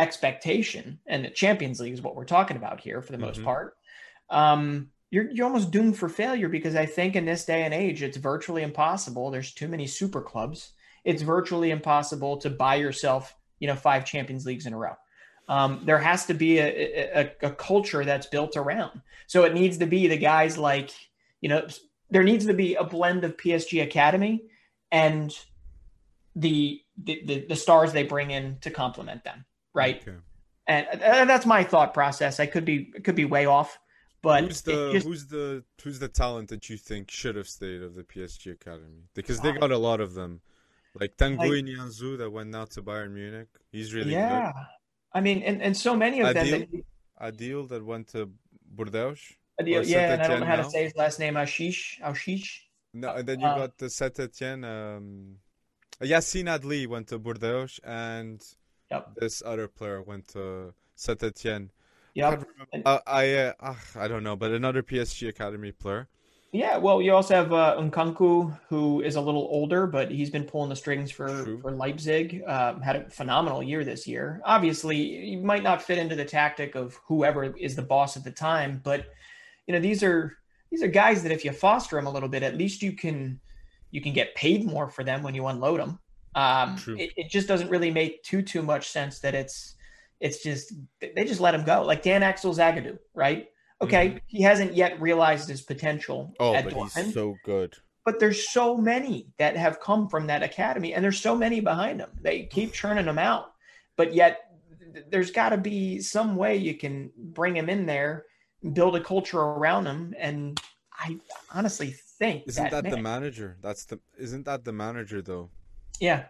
[0.00, 3.44] expectation, and the Champions League is what we're talking about here for the most mm-hmm.
[3.44, 3.76] part.
[4.30, 8.02] Um, you're you're almost doomed for failure because I think in this day and age,
[8.02, 9.30] it's virtually impossible.
[9.30, 10.72] There's too many super clubs.
[11.04, 14.94] It's virtually impossible to buy yourself, you know, five Champions Leagues in a row.
[15.48, 19.02] Um, there has to be a, a, a culture that's built around.
[19.26, 20.92] So it needs to be the guys like,
[21.40, 21.66] you know,
[22.10, 24.44] there needs to be a blend of PSG Academy
[24.90, 25.36] and
[26.36, 29.44] the the, the, the stars they bring in to complement them
[29.74, 30.00] right?
[30.02, 30.16] Okay.
[30.66, 32.38] And, and that's my thought process.
[32.38, 33.78] I could be could be way off,
[34.22, 37.82] but who's the just, who's the who's the talent that you think should have stayed
[37.82, 39.04] of the PSG academy?
[39.14, 40.40] Because they got a lot of them,
[40.94, 43.48] like Tanguy like, Nianzou that went now to Bayern Munich.
[43.72, 44.52] He's really yeah.
[44.52, 44.62] Good.
[45.12, 46.84] I mean, and, and so many of Adil, them.
[47.18, 48.30] That, Adil that went to
[48.70, 49.16] Bordeaux.
[49.60, 50.62] Adil, yeah, and I don't know how now.
[50.62, 51.34] to say his last name.
[51.34, 52.60] Ashish, Ashish.
[52.94, 54.64] No, and then you uh, got the Saint Etienne.
[54.64, 55.36] Um,
[56.02, 58.42] Yacine Adli went to Bordeaux, and
[58.90, 59.14] Yep.
[59.16, 61.70] This other player went to Saint Etienne.
[62.14, 62.42] Yeah.
[62.84, 66.08] Uh, I uh, uh, I don't know, but another PSG academy player.
[66.52, 70.42] Yeah, well, you also have uh, Nkunku, who is a little older, but he's been
[70.42, 71.60] pulling the strings for True.
[71.60, 72.42] for Leipzig.
[72.44, 74.40] Um, had a phenomenal year this year.
[74.44, 78.32] Obviously, you might not fit into the tactic of whoever is the boss at the
[78.32, 79.06] time, but
[79.68, 80.36] you know these are
[80.72, 83.38] these are guys that if you foster them a little bit, at least you can
[83.92, 86.00] you can get paid more for them when you unload them.
[86.34, 89.74] Um, it, it, just doesn't really make too too much sense that it's
[90.20, 93.48] it's just they just let him go like Dan Axel Zagadou, right?
[93.82, 94.18] Okay, mm-hmm.
[94.26, 96.32] he hasn't yet realized his potential.
[96.38, 97.76] Oh, but Dortmund, he's so good.
[98.04, 102.00] But there's so many that have come from that academy, and there's so many behind
[102.00, 102.10] them.
[102.20, 103.52] They keep churning them out,
[103.96, 104.50] but yet
[105.08, 108.26] there's got to be some way you can bring him in there,
[108.72, 110.60] build a culture around him, and
[110.92, 111.18] I
[111.52, 113.56] honestly think isn't that, that the manager?
[113.62, 115.50] That's the isn't that the manager though?
[116.00, 116.24] Yeah,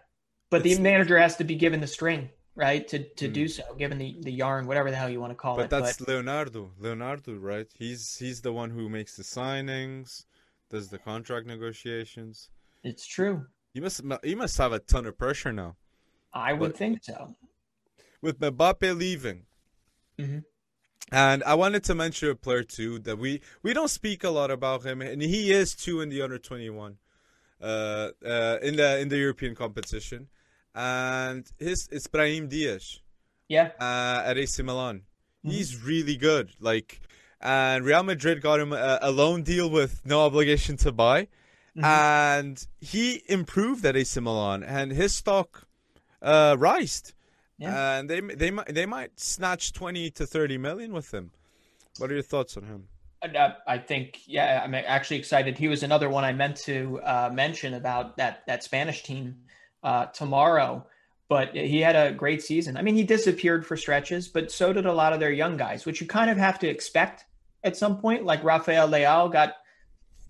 [0.49, 2.87] but it's, the manager has to be given the string, right?
[2.89, 3.33] To to mm.
[3.33, 5.69] do so, given the the yarn, whatever the hell you want to call but it.
[5.69, 6.71] That's but that's Leonardo.
[6.77, 7.67] Leonardo, right?
[7.73, 10.25] He's he's the one who makes the signings,
[10.69, 12.49] does the contract negotiations.
[12.83, 13.45] It's true.
[13.73, 15.77] You must you must have a ton of pressure now.
[16.33, 17.35] I would but think so.
[18.21, 19.45] With Mbappe leaving,
[20.19, 20.39] mm-hmm.
[21.11, 24.51] and I wanted to mention a player too that we we don't speak a lot
[24.51, 26.97] about him, and he is too in the under twenty one,
[27.61, 30.27] uh, uh, in the in the European competition
[30.73, 32.99] and his it's Brahim Diaz.
[33.47, 33.71] Yeah.
[33.79, 35.03] Uh, at AC Milan,
[35.45, 35.49] mm-hmm.
[35.49, 36.51] he's really good.
[36.59, 37.01] Like,
[37.41, 41.23] and Real Madrid got him a, a loan deal with no obligation to buy,
[41.75, 41.83] mm-hmm.
[41.83, 45.67] and he improved at AC Milan, and his stock
[46.21, 47.13] uh, rised.
[47.57, 47.99] Yeah.
[47.99, 51.31] And they they might they might snatch twenty to thirty million with him.
[51.97, 52.87] What are your thoughts on him?
[53.23, 55.57] Uh, I think, yeah, I'm actually excited.
[55.57, 59.37] He was another one I meant to uh, mention about that that Spanish team
[59.83, 60.87] uh, tomorrow.
[61.29, 62.75] But he had a great season.
[62.75, 65.85] I mean, he disappeared for stretches, but so did a lot of their young guys,
[65.85, 67.23] which you kind of have to expect
[67.63, 68.25] at some point.
[68.25, 69.53] Like Rafael Leão got,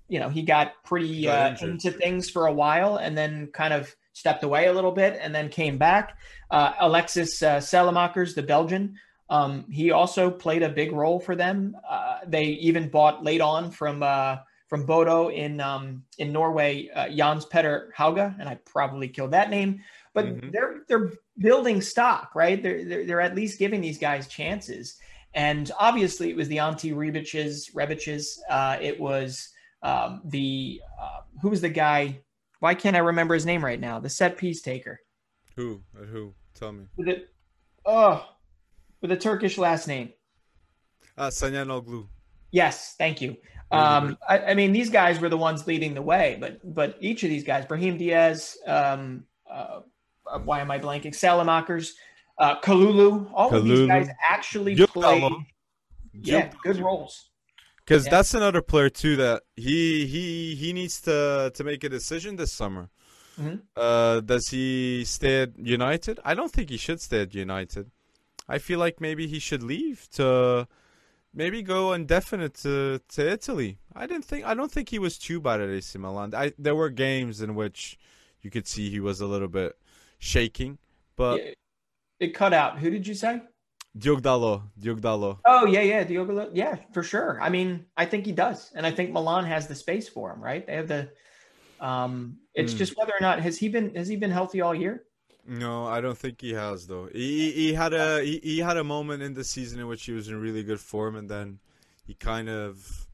[0.09, 3.95] you know, he got pretty uh, into things for a while and then kind of
[4.13, 6.17] stepped away a little bit and then came back.
[6.51, 8.95] Uh, Alexis uh, Saelemaekers, the Belgian,
[9.31, 11.77] um, he also played a big role for them.
[11.89, 17.09] Uh, they even bought late on from uh, from Bodo in um, in Norway, uh,
[17.09, 19.81] Jens Petter Hauge, and I probably killed that name.
[20.13, 20.49] But mm-hmm.
[20.51, 22.61] they're they're building stock, right?
[22.61, 24.97] They're, they're, they're at least giving these guys chances.
[25.33, 28.37] And obviously, it was the Ante Rebiches, Rebiches.
[28.49, 29.49] Uh, it was
[29.81, 32.19] um, the uh, who was the guy?
[32.59, 33.99] Why can't I remember his name right now?
[33.99, 34.99] The set piece taker.
[35.55, 35.81] Who?
[35.95, 36.33] Who?
[36.53, 36.85] Tell me.
[36.95, 37.29] With it,
[37.85, 38.25] oh,
[39.01, 40.13] with a Turkish last name.
[41.17, 42.07] Uh, Calhanoglu.
[42.51, 43.37] Yes, thank you.
[43.71, 47.23] Um, I, I, mean, these guys were the ones leading the way, but but each
[47.23, 49.79] of these guys, Brahim Diaz, um, uh,
[50.29, 51.13] uh why am I blanking?
[51.13, 51.91] Saelemaekers,
[52.37, 53.57] uh, Kalulu, all Kalulu.
[53.57, 55.29] of these guys actually play.
[56.13, 57.29] Yeah, good roles.
[57.77, 58.11] Because yeah.
[58.11, 62.53] that's another player too that he he he needs to to make a decision this
[62.53, 62.89] summer.
[63.39, 63.55] Mm-hmm.
[63.75, 66.19] Uh, does he stay at United?
[66.25, 67.89] I don't think he should stay at United.
[68.49, 70.67] I feel like maybe he should leave to
[71.33, 73.79] maybe go indefinite to, to Italy.
[73.95, 76.33] I didn't think I don't think he was too bad at AC Milan.
[76.35, 77.97] I there were games in which
[78.41, 79.77] you could see he was a little bit
[80.19, 80.77] shaking,
[81.15, 81.57] but it,
[82.19, 82.79] it cut out.
[82.79, 83.41] Who did you say?
[83.97, 85.39] Diogo Dalot.
[85.45, 86.49] Oh yeah, yeah, Diogo.
[86.53, 87.39] Yeah, for sure.
[87.41, 90.41] I mean, I think he does, and I think Milan has the space for him.
[90.41, 90.65] Right?
[90.65, 91.09] They have the.
[91.81, 92.77] Um, it's mm.
[92.77, 95.03] just whether or not has he been has he been healthy all year?
[95.47, 97.09] No, I don't think he has though.
[97.11, 100.11] He he had a he, he had a moment in the season in which he
[100.11, 101.59] was in really good form, and then
[102.05, 103.07] he kind of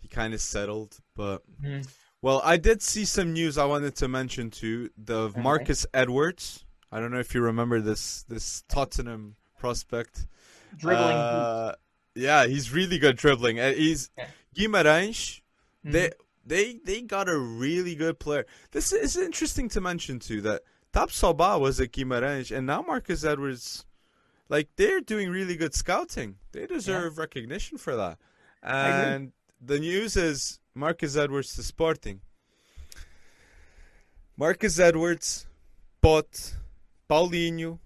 [0.00, 0.96] he kind of settled.
[1.16, 1.86] But mm.
[2.22, 4.90] well, I did see some news I wanted to mention too.
[4.96, 5.40] The okay.
[5.40, 6.64] Marcus Edwards.
[6.92, 10.26] I don't know if you remember this this Tottenham prospect.
[10.76, 11.16] Dribbling.
[11.16, 11.74] Uh,
[12.14, 13.56] yeah, he's really good dribbling.
[13.56, 14.26] He's yeah.
[14.54, 15.40] Guimarães.
[15.84, 15.90] Mm-hmm.
[15.90, 16.10] They
[16.46, 18.46] they they got a really good player.
[18.70, 20.62] This is interesting to mention too that
[20.94, 23.84] Tapsoba was at Guimarães, and now Marcus Edwards,
[24.48, 26.36] like they're doing really good scouting.
[26.52, 27.20] They deserve yeah.
[27.20, 28.18] recognition for that.
[28.62, 32.20] And the news is Marcus Edwards to Sporting.
[34.36, 35.46] Marcus Edwards
[36.00, 36.54] bought
[37.10, 37.78] Paulinho.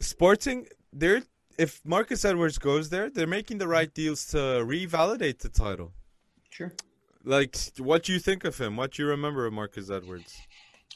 [0.00, 1.22] Sporting, they're
[1.58, 5.92] if Marcus Edwards goes there, they're making the right deals to revalidate the title.
[6.50, 6.72] Sure.
[7.24, 8.76] Like, what do you think of him?
[8.76, 10.36] What do you remember of Marcus Edwards?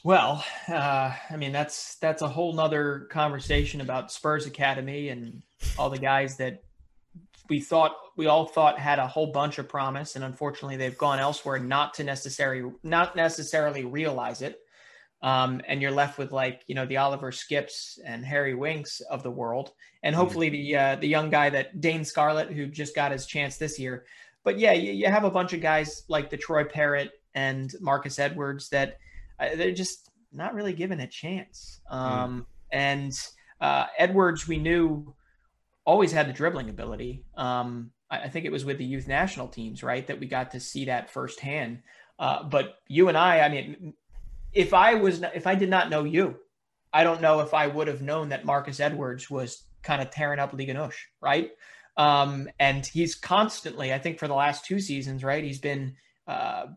[0.03, 5.41] Well, uh, I mean that's that's a whole nother conversation about Spurs Academy and
[5.77, 6.63] all the guys that
[7.49, 11.19] we thought we all thought had a whole bunch of promise, and unfortunately they've gone
[11.19, 14.59] elsewhere, not to necessarily not necessarily realize it.
[15.23, 19.23] Um, and you're left with like you know the Oliver Skipps and Harry Winks of
[19.23, 19.71] the world,
[20.03, 20.21] and mm-hmm.
[20.21, 23.79] hopefully the uh, the young guy that Dane Scarlett who just got his chance this
[23.79, 24.05] year.
[24.43, 28.19] But yeah, you, you have a bunch of guys like the Troy Parrott and Marcus
[28.19, 28.97] Edwards that
[29.39, 31.81] they're just not really given a chance.
[31.89, 31.95] Hmm.
[31.95, 32.45] Um, mm.
[32.71, 33.19] And
[33.61, 35.15] uh, Edwards, we knew
[35.85, 37.23] always had the dribbling ability.
[37.35, 40.51] Um, I, I, think it was with the youth national teams, right, that we got
[40.51, 41.81] to see that firsthand.
[42.19, 43.93] Uh, but you and I, I mean,
[44.53, 46.35] if I was, if I did not know you,
[46.91, 50.39] I don't know if I would have known that Marcus Edwards was kind of tearing
[50.39, 51.51] up Liga NOS, right?
[51.95, 55.43] Um, and he's constantly, I think, for the last two seasons, right?
[55.43, 55.95] He's been
[56.27, 56.67] uh,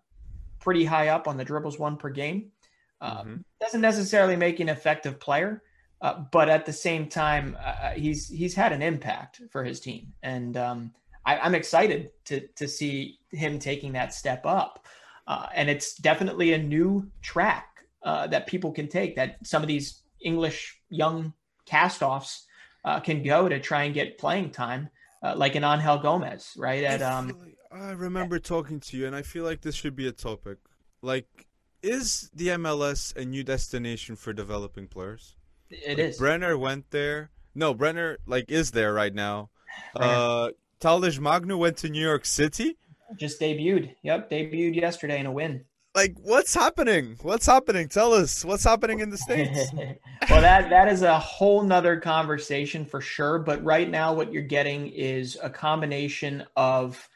[0.61, 2.53] pretty high up on the dribbles one per game.
[3.01, 3.37] Um, mm-hmm.
[3.61, 5.63] Doesn't necessarily make an effective player,
[6.01, 9.81] uh, but at the same time, uh, uh, he's he's had an impact for his
[9.81, 10.93] team, and um,
[11.25, 14.87] I, am excited to to see him taking that step up.
[15.27, 19.17] Uh, and it's definitely a new track uh, that people can take.
[19.17, 21.33] That some of these English young
[21.67, 22.45] castoffs
[22.85, 24.89] uh, can go to try and get playing time,
[25.23, 26.83] uh, like an Angel Gomes, right?
[26.83, 30.09] At um, like, I remember talking to you, and I feel like this should be
[30.09, 30.59] a topic.
[31.03, 31.47] Like,
[31.83, 35.37] is the MLS a new destination for developing players?
[35.71, 36.19] It like, is.
[36.19, 37.31] Brenner went there.
[37.55, 39.51] No, Brenner like is there right now.
[39.95, 40.51] Uh,
[40.81, 42.77] Talles Magno went to New York City.
[43.17, 43.95] Just debuted.
[44.03, 45.65] Yep, debuted yesterday in a win.
[45.95, 47.19] Like, what's happening?
[47.23, 47.89] What's happening?
[47.89, 48.45] Tell us.
[48.45, 49.73] What's happening in the states?
[50.31, 53.39] well, that that is a whole nother conversation for sure.
[53.39, 57.09] But right now, what you're getting is a combination of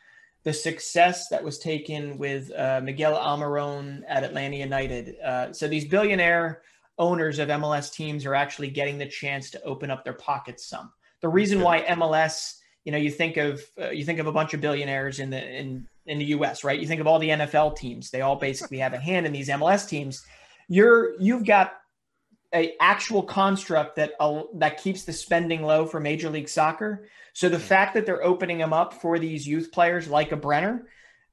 [0.44, 5.16] the success that was taken with uh, Miguel Almiron at Atlanta United.
[5.20, 6.62] Uh, so these billionaire
[6.98, 10.92] owners of MLS teams are actually getting the chance to open up their pockets some.
[11.20, 14.52] The reason why MLS, you know, you think of uh, you think of a bunch
[14.52, 16.78] of billionaires in the in in the US, right?
[16.78, 19.48] You think of all the NFL teams; they all basically have a hand in these
[19.48, 20.22] MLS teams.
[20.68, 21.72] You're you've got
[22.54, 27.08] a actual construct that uh, that keeps the spending low for Major League Soccer.
[27.32, 30.86] So the fact that they're opening them up for these youth players like a Brenner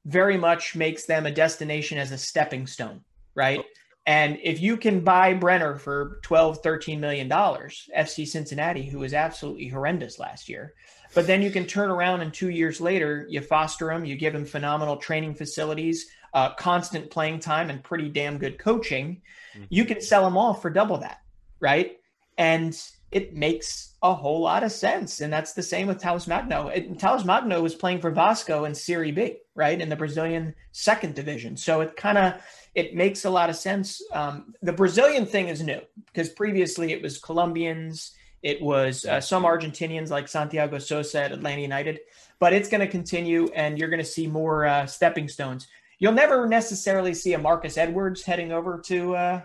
[0.06, 3.02] very much makes them a destination as a stepping stone,
[3.36, 3.64] right?
[4.08, 9.14] And if you can buy Brenner for 12, 13 million dollars, FC Cincinnati, who was
[9.14, 10.74] absolutely horrendous last year,
[11.14, 14.34] but then you can turn around and two years later, you foster him, you give
[14.34, 19.22] him phenomenal training facilities, uh, constant playing time, and pretty damn good coaching.
[19.54, 19.66] Mm-hmm.
[19.70, 21.22] You can sell them off for double that,
[21.60, 21.98] right?
[22.38, 22.78] And
[23.12, 25.20] it makes a whole lot of sense.
[25.20, 26.70] And that's the same with Talles Magno.
[26.70, 29.80] It, Magno was playing for Vasco in Serie B, right?
[29.80, 31.58] In the Brazilian second division.
[31.58, 32.42] So it kind of
[32.74, 34.02] it makes a lot of sense.
[34.14, 39.44] Um, the Brazilian thing is new because previously it was Colombians, it was uh, some
[39.44, 42.00] Argentinians like Santiago Sosa at Atlanta United,
[42.40, 45.68] but it's going to continue and you're going to see more uh, stepping stones.
[46.02, 49.42] You'll never necessarily see a Marcus Edwards heading over to uh,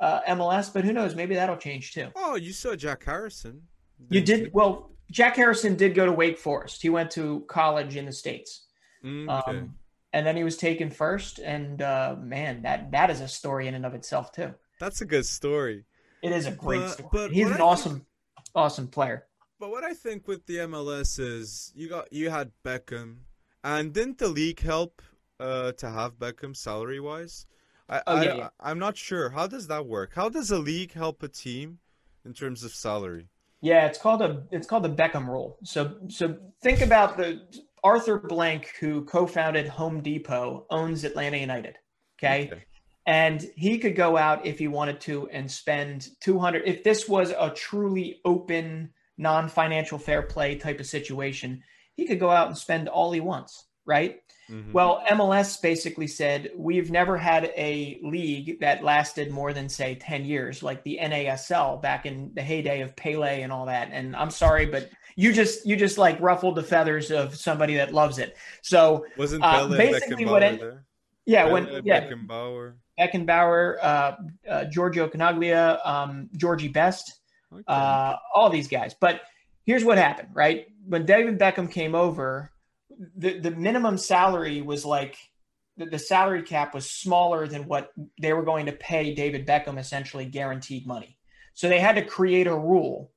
[0.00, 1.14] uh MLS, but who knows?
[1.14, 2.08] Maybe that'll change too.
[2.16, 3.60] Oh, you saw Jack Harrison.
[4.08, 4.90] You did well.
[5.10, 6.80] Jack Harrison did go to Wake Forest.
[6.80, 8.66] He went to college in the states.
[9.04, 9.58] Mm, okay.
[9.58, 9.74] Um,
[10.14, 11.38] and then he was taken first.
[11.38, 14.54] And uh, man, that that is a story in and of itself too.
[14.78, 15.84] That's a good story.
[16.22, 17.08] It is a great story.
[17.12, 18.04] But He's an I awesome, think,
[18.54, 19.26] awesome player.
[19.58, 23.16] But what I think with the MLS is you got you had Beckham,
[23.62, 25.02] and didn't the league help
[25.40, 27.46] uh, to have Beckham salary wise?
[27.88, 28.48] I, oh, yeah, I, yeah.
[28.60, 29.30] I'm not sure.
[29.30, 30.12] How does that work?
[30.14, 31.78] How does a league help a team
[32.24, 33.28] in terms of salary?
[33.62, 35.58] Yeah, it's called a it's called the Beckham rule.
[35.64, 37.42] So so think about the
[37.82, 41.76] Arthur Blank, who co-founded Home Depot, owns Atlanta United.
[42.18, 42.50] Okay?
[42.52, 42.64] okay.
[43.06, 47.30] And he could go out if he wanted to and spend 200 if this was
[47.30, 51.62] a truly open non-financial fair play type of situation,
[51.94, 54.20] he could go out and spend all he wants, right?
[54.50, 54.72] Mm-hmm.
[54.72, 60.24] Well, MLS basically said we've never had a league that lasted more than say 10
[60.24, 63.90] years, like the NASL back in the heyday of Pele and all that.
[63.92, 67.92] And I'm sorry, but you just you just like ruffled the feathers of somebody that
[67.92, 68.36] loves it.
[68.62, 70.84] So wasn't uh, basically what it, there?
[71.26, 74.16] Yeah, when yeah Beckenbauer, Beckenbauer, uh,
[74.48, 77.20] uh, Giorgio Chinaglia, um, Georgie Best,
[77.52, 77.62] okay.
[77.68, 78.94] uh, all these guys.
[78.98, 79.20] But
[79.64, 80.66] here's what happened, right?
[80.86, 82.50] When David Beckham came over
[83.16, 85.16] the the minimum salary was like
[85.76, 89.78] the, the salary cap was smaller than what they were going to pay David Beckham
[89.78, 91.16] essentially guaranteed money.
[91.54, 93.10] So they had to create a rule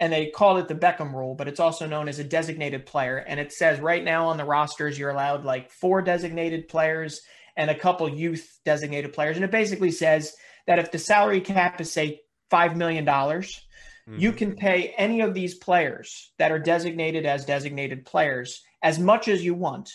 [0.00, 3.16] and they called it the Beckham rule, but it's also known as a designated player.
[3.16, 7.20] And it says right now on the rosters, you're allowed like four designated players
[7.56, 9.36] and a couple youth designated players.
[9.36, 10.34] And it basically says
[10.66, 14.18] that if the salary cap is, say, $5 million, mm-hmm.
[14.18, 19.26] you can pay any of these players that are designated as designated players as much
[19.26, 19.90] as you want,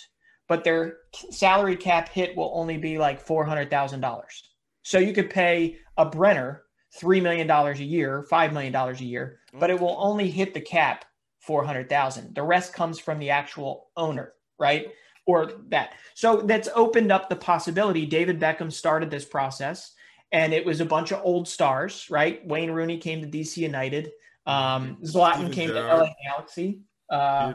[0.49, 0.97] but their
[1.29, 4.23] salary cap hit will only be like $400,000.
[4.81, 6.63] So you could pay a Brenner
[6.99, 11.05] $3 million a year, $5 million a year, but it will only hit the cap
[11.41, 12.33] 400,000.
[12.33, 14.87] The rest comes from the actual owner, right?
[15.27, 15.93] Or that.
[16.15, 18.07] So that's opened up the possibility.
[18.07, 19.93] David Beckham started this process
[20.31, 22.45] and it was a bunch of old stars, right?
[22.47, 24.09] Wayne Rooney came to DC United.
[24.47, 25.91] Um, Zlatan Steven came Gerrard.
[25.91, 26.81] to LA Galaxy.
[27.07, 27.53] Uh,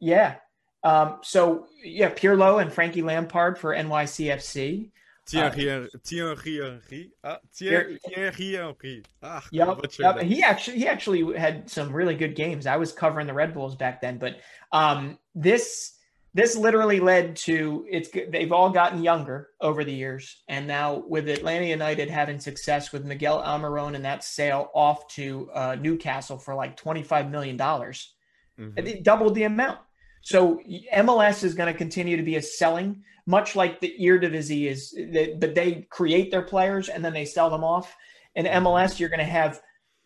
[0.00, 0.36] yeah.
[0.84, 4.90] Um, so yeah, Pirlo and Frankie Lampard for NYCFC.
[5.26, 7.10] Thierry, uh, Thierry Henry.
[7.24, 9.02] Ah, Thierry, Thierry Henry.
[9.22, 10.20] Ah, yep, yep.
[10.20, 12.66] He actually he actually had some really good games.
[12.66, 14.36] I was covering the Red Bulls back then, but
[14.72, 15.94] um, this
[16.34, 21.28] this literally led to it's they've all gotten younger over the years, and now with
[21.28, 26.54] Atlanta United having success with Miguel Almiron and that sale off to uh, Newcastle for
[26.54, 28.12] like twenty five million dollars,
[28.60, 28.76] mm-hmm.
[28.76, 29.78] it doubled the amount.
[30.24, 30.58] So
[30.94, 34.98] MLS is going to continue to be a selling, much like the Eredivisie is,
[35.38, 37.94] but they create their players and then they sell them off.
[38.34, 39.60] In MLS, you're going to have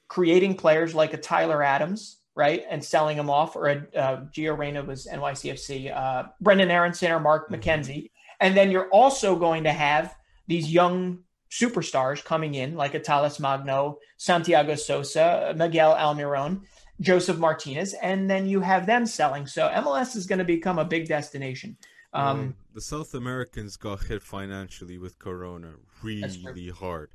[0.09, 4.59] creating players like a Tyler Adams, right, and selling them off, or a uh, Gio
[4.59, 7.61] Reyna was NYCFC, uh, Brenden Aaronson or Mark mm-hmm.
[7.61, 8.11] McKenzie,
[8.41, 10.17] and then you're also going to have
[10.49, 16.63] these young superstars coming in like a Talles Magno, Santiago Sosa, Miguel Almiron,
[17.01, 19.47] Josef Martinez, and then you have them selling.
[19.47, 21.77] So MLS is going to become a big destination.
[22.13, 27.11] Um, well, the South Americans got hit financially with Corona really hard.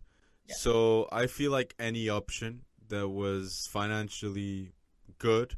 [0.48, 0.56] Yeah.
[0.56, 4.74] So I feel like any option that was financially
[5.18, 5.56] good,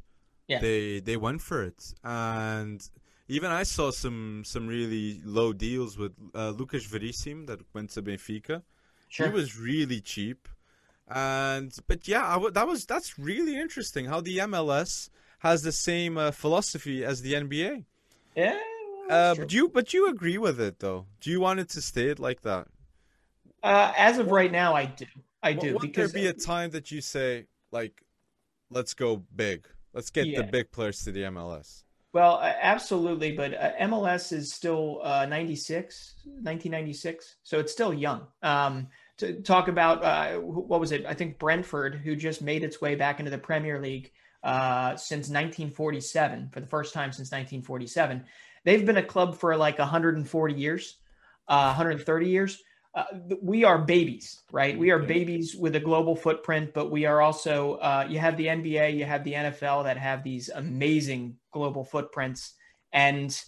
[0.48, 0.60] yeah.
[0.60, 1.92] they they went for it.
[2.02, 2.80] And
[3.28, 8.02] even I saw some some really low deals with uh, Lucas Veríssimo that went to
[8.02, 8.62] Benfica.
[9.08, 9.26] Sure.
[9.26, 10.48] He was really cheap.
[11.08, 15.08] And but yeah, w- that was that's really interesting how the MLS
[15.40, 17.84] has the same uh, philosophy as the NBA.
[18.34, 18.58] Yeah.
[19.08, 21.06] Uh, but you but you agree with it though?
[21.20, 22.66] Do you want it to stay like that?
[23.62, 25.06] Uh, as of right now, I do.
[25.42, 25.74] I do.
[25.74, 28.02] Would because there be a time that you say like,
[28.70, 30.40] let's go big, let's get yeah.
[30.40, 31.84] the big players to the MLS?
[32.12, 38.26] Well, absolutely, but uh, MLS is still uh, 96, 1996, so it's still young.
[38.42, 38.88] Um,
[39.18, 41.06] to talk about uh, what was it?
[41.06, 44.12] I think Brentford, who just made its way back into the Premier League
[44.42, 48.24] uh, since 1947 for the first time since 1947.
[48.64, 50.96] They've been a club for like 140 years,
[51.48, 52.62] uh, 130 years.
[52.94, 53.04] Uh,
[53.42, 54.78] we are babies, right?
[54.78, 58.46] We are babies with a global footprint, but we are also, uh, you have the
[58.46, 62.54] NBA, you have the NFL that have these amazing global footprints.
[62.92, 63.38] And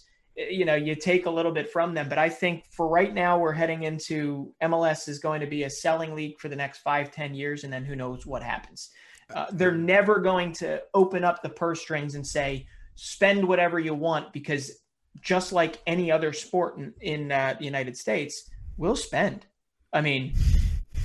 [0.49, 2.07] you know you take a little bit from them.
[2.07, 5.69] But i think for right now we're heading into mls is going to be a
[5.69, 8.89] selling league for the next five ten years and then who knows what happens.
[9.33, 12.65] Uh, they're never going to open up the purse strings and say
[12.95, 14.71] spend whatever you want because
[15.21, 19.45] just like any other sport in, in uh, the united states we'll spend.
[19.91, 20.33] I mean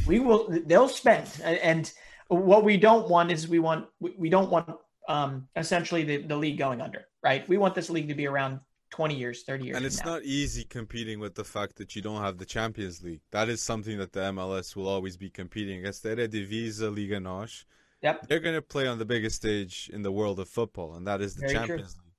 [0.07, 1.29] we will they'll spend.
[1.43, 1.91] And
[2.29, 4.71] what we don't want is we want we don't want
[5.07, 7.49] um, essentially the, the league going under right?
[7.49, 8.61] We want this league to be around
[8.95, 9.77] 20 years, 30 years.
[9.77, 10.13] And it's now.
[10.13, 13.23] not easy competing with the fact that you don't have the Champions League.
[13.33, 16.05] That is something that the MLS will always be competing against.
[16.05, 17.65] The Eredivisie, Liga NOS.
[18.03, 18.29] Yep.
[18.29, 21.21] They're going to play on the biggest stage in the world of football, and that
[21.21, 22.03] is the Very Champions true.
[22.05, 22.13] League.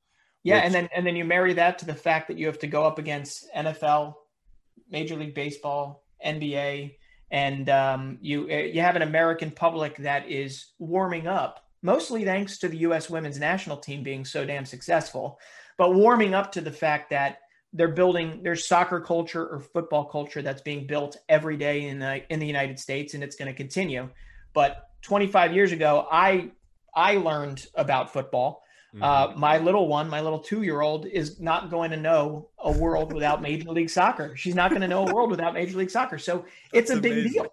[0.44, 0.66] Yeah, which...
[0.66, 2.84] and then and then you marry that to the fact that you have to go
[2.84, 4.16] up against NFL,
[4.90, 6.98] Major League Baseball, NBA,
[7.32, 12.58] and um, you eh, you have an American public that is warming up, mostly thanks
[12.58, 13.10] to the U.S.
[13.10, 15.40] Women's National Team being so damn successful
[15.78, 17.40] but warming up to the fact that
[17.74, 22.24] they're building there's soccer culture or football culture that's being built every day in the
[22.32, 24.10] in the United States and it's going to continue.
[24.54, 26.52] But 25 years ago, I
[26.96, 28.64] I learned about football.
[28.96, 29.04] Mm-hmm.
[29.04, 32.72] Uh, my little one, my little two year old, is not going to know a
[32.72, 34.38] world without Major League Soccer.
[34.38, 36.18] She's not going to know a world without Major League Soccer.
[36.18, 37.48] So it's a big deal.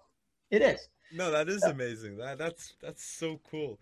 [0.49, 0.87] It is.
[1.13, 1.71] No, that is so.
[1.71, 2.17] amazing.
[2.17, 3.77] That that's that's so cool.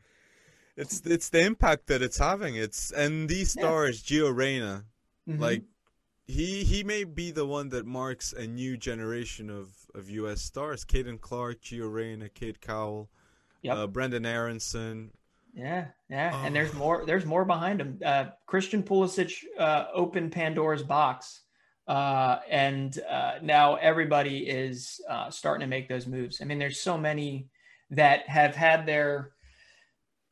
[0.77, 2.55] It's it's the impact that it's having.
[2.55, 4.21] It's and these stars, yeah.
[4.21, 4.85] Gio Reyna,
[5.27, 5.41] mm-hmm.
[5.41, 5.63] like
[6.25, 10.41] he he may be the one that marks a new generation of of U.S.
[10.41, 10.85] stars.
[10.85, 13.09] Caden Clark, Gio Reyna, Cade Cowell,
[13.61, 13.77] yep.
[13.77, 15.11] uh, Brenden Aaronson.
[15.53, 16.45] Yeah, yeah, oh.
[16.45, 17.03] and there's more.
[17.05, 17.99] There's more behind him.
[18.03, 21.41] Uh, Christian Pulisic uh, opened Pandora's box,
[21.87, 26.41] uh, and uh, now everybody is uh, starting to make those moves.
[26.41, 27.49] I mean, there's so many
[27.89, 29.31] that have had their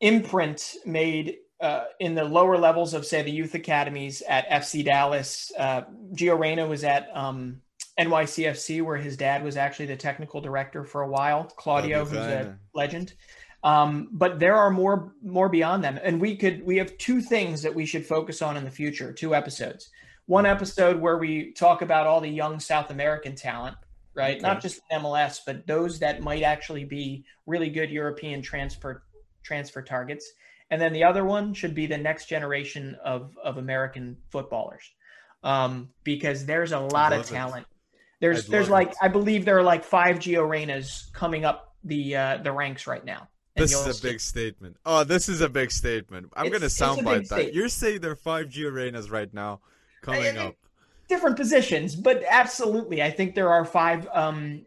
[0.01, 5.51] imprint made uh, in the lower levels of, say, the youth academies at FC Dallas.
[5.57, 5.81] Uh,
[6.13, 7.61] Gio Reyna was at um,
[7.99, 11.43] NYCFC, where his dad was actually the technical director for a while.
[11.57, 13.13] Claudio, who's a legend.
[13.61, 17.61] Um, but there are more more beyond them, and we could we have two things
[17.61, 19.11] that we should focus on in the future.
[19.11, 19.89] Two episodes.
[20.27, 23.75] One episode where we talk about all the young South American talent,
[24.13, 24.37] right?
[24.37, 24.41] Okay.
[24.41, 29.03] Not just MLS, but those that might actually be really good European transfer
[29.43, 30.31] transfer targets.
[30.71, 34.83] And then the other one should be the next generation of, of American footballers.
[35.41, 37.65] Um, because there's a lot of talent.
[37.69, 37.75] It.
[38.19, 38.97] There's I'd there's like it.
[39.01, 43.03] I believe there are like five Gio Reynas coming up the uh, the ranks right
[43.03, 43.29] now.
[43.55, 44.77] this is a big statement.
[44.85, 46.31] Oh, this is a big statement.
[46.35, 47.53] I'm it's, gonna soundbite that.
[47.53, 49.61] You're saying there are five Gio Reynas right now
[50.01, 50.55] coming I, I, up.
[51.07, 54.65] Different positions, but absolutely, I think there are five um,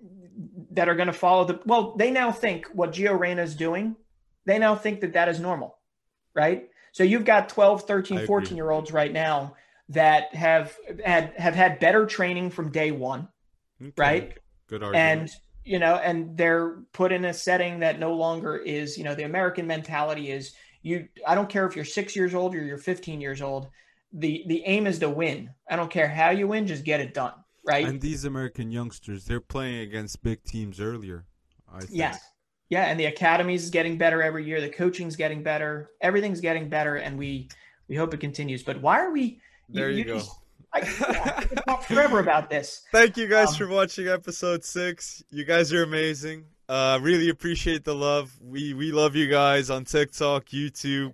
[0.73, 1.61] that are going to follow the.
[1.67, 3.97] Well, they now think what Gio Reyna is doing
[4.47, 5.79] they now think that that is normal,
[6.35, 6.69] right?
[6.93, 9.55] So you've got 12, 13, 14 year olds right now
[9.89, 13.29] that have had have had better training from day one,
[13.81, 13.93] okay.
[13.97, 14.39] right?
[14.69, 15.21] Good argument.
[15.21, 15.31] And
[15.65, 19.25] you know, and they're put in a setting that no longer is, you know, the
[19.25, 21.09] American mentality is you.
[21.27, 23.69] I don't care if you're six years old or you're 15 years old.
[24.13, 25.51] The the aim is to win.
[25.71, 27.35] I don't care how you win, just get it done,
[27.65, 27.87] right?
[27.87, 31.27] And these American youngsters, they're playing against big teams earlier.
[31.73, 31.91] I think.
[31.93, 32.21] Yes,
[32.73, 34.59] yeah, and the academy is getting better every year.
[34.63, 35.91] The coaching's getting better.
[36.01, 37.51] Everything's getting better, and we
[37.87, 38.63] we hope it continues.
[38.63, 39.43] But why are we?
[39.69, 40.15] There you, you go.
[40.15, 40.31] Just,
[40.73, 40.79] I,
[41.37, 42.83] I could talk forever about this.
[42.91, 45.23] Thank you guys um, for watching episode six.
[45.31, 46.47] You guys are amazing.
[46.67, 48.33] Uh, really appreciate the love.
[48.41, 51.13] We we love you guys on TikTok, YouTube.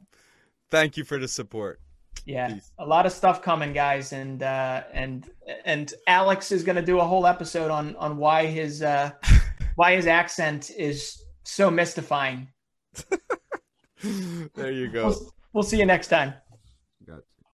[0.70, 1.80] Thank you for the support.
[2.24, 2.70] Yeah, Peace.
[2.78, 5.28] a lot of stuff coming, guys, and uh, and
[5.64, 9.10] and Alex is going to do a whole episode on on why his uh,
[9.74, 12.48] why his accent is so mystifying.
[14.54, 15.08] there you go.
[15.08, 16.34] We'll, we'll see you next time.